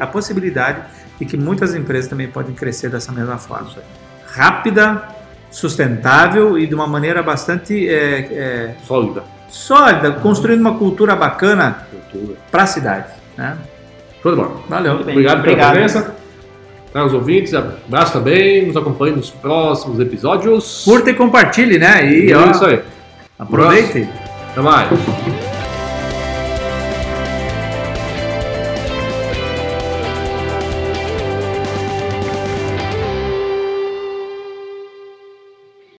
[0.00, 0.82] a possibilidade
[1.18, 3.70] de que muitas empresas também podem crescer dessa mesma forma.
[4.26, 5.02] Rápida,
[5.50, 9.24] sustentável e de uma maneira bastante é, é, Sólida.
[9.48, 11.86] sólida, construindo uma cultura bacana
[12.50, 13.06] para a cidade.
[13.36, 13.56] Né?
[14.22, 14.52] Show de bola.
[14.68, 14.94] Valeu.
[14.94, 15.14] Muito bem.
[15.14, 15.72] Obrigado pela Obrigado.
[15.72, 16.16] presença.
[16.92, 18.66] Para os ouvintes, abraço também.
[18.66, 20.82] Nos acompanhe nos próximos episódios.
[20.84, 22.04] Curta e compartilhe, né?
[22.10, 22.80] E E ó, é isso aí.
[23.38, 24.08] aproveite.
[24.52, 25.47] Até mais.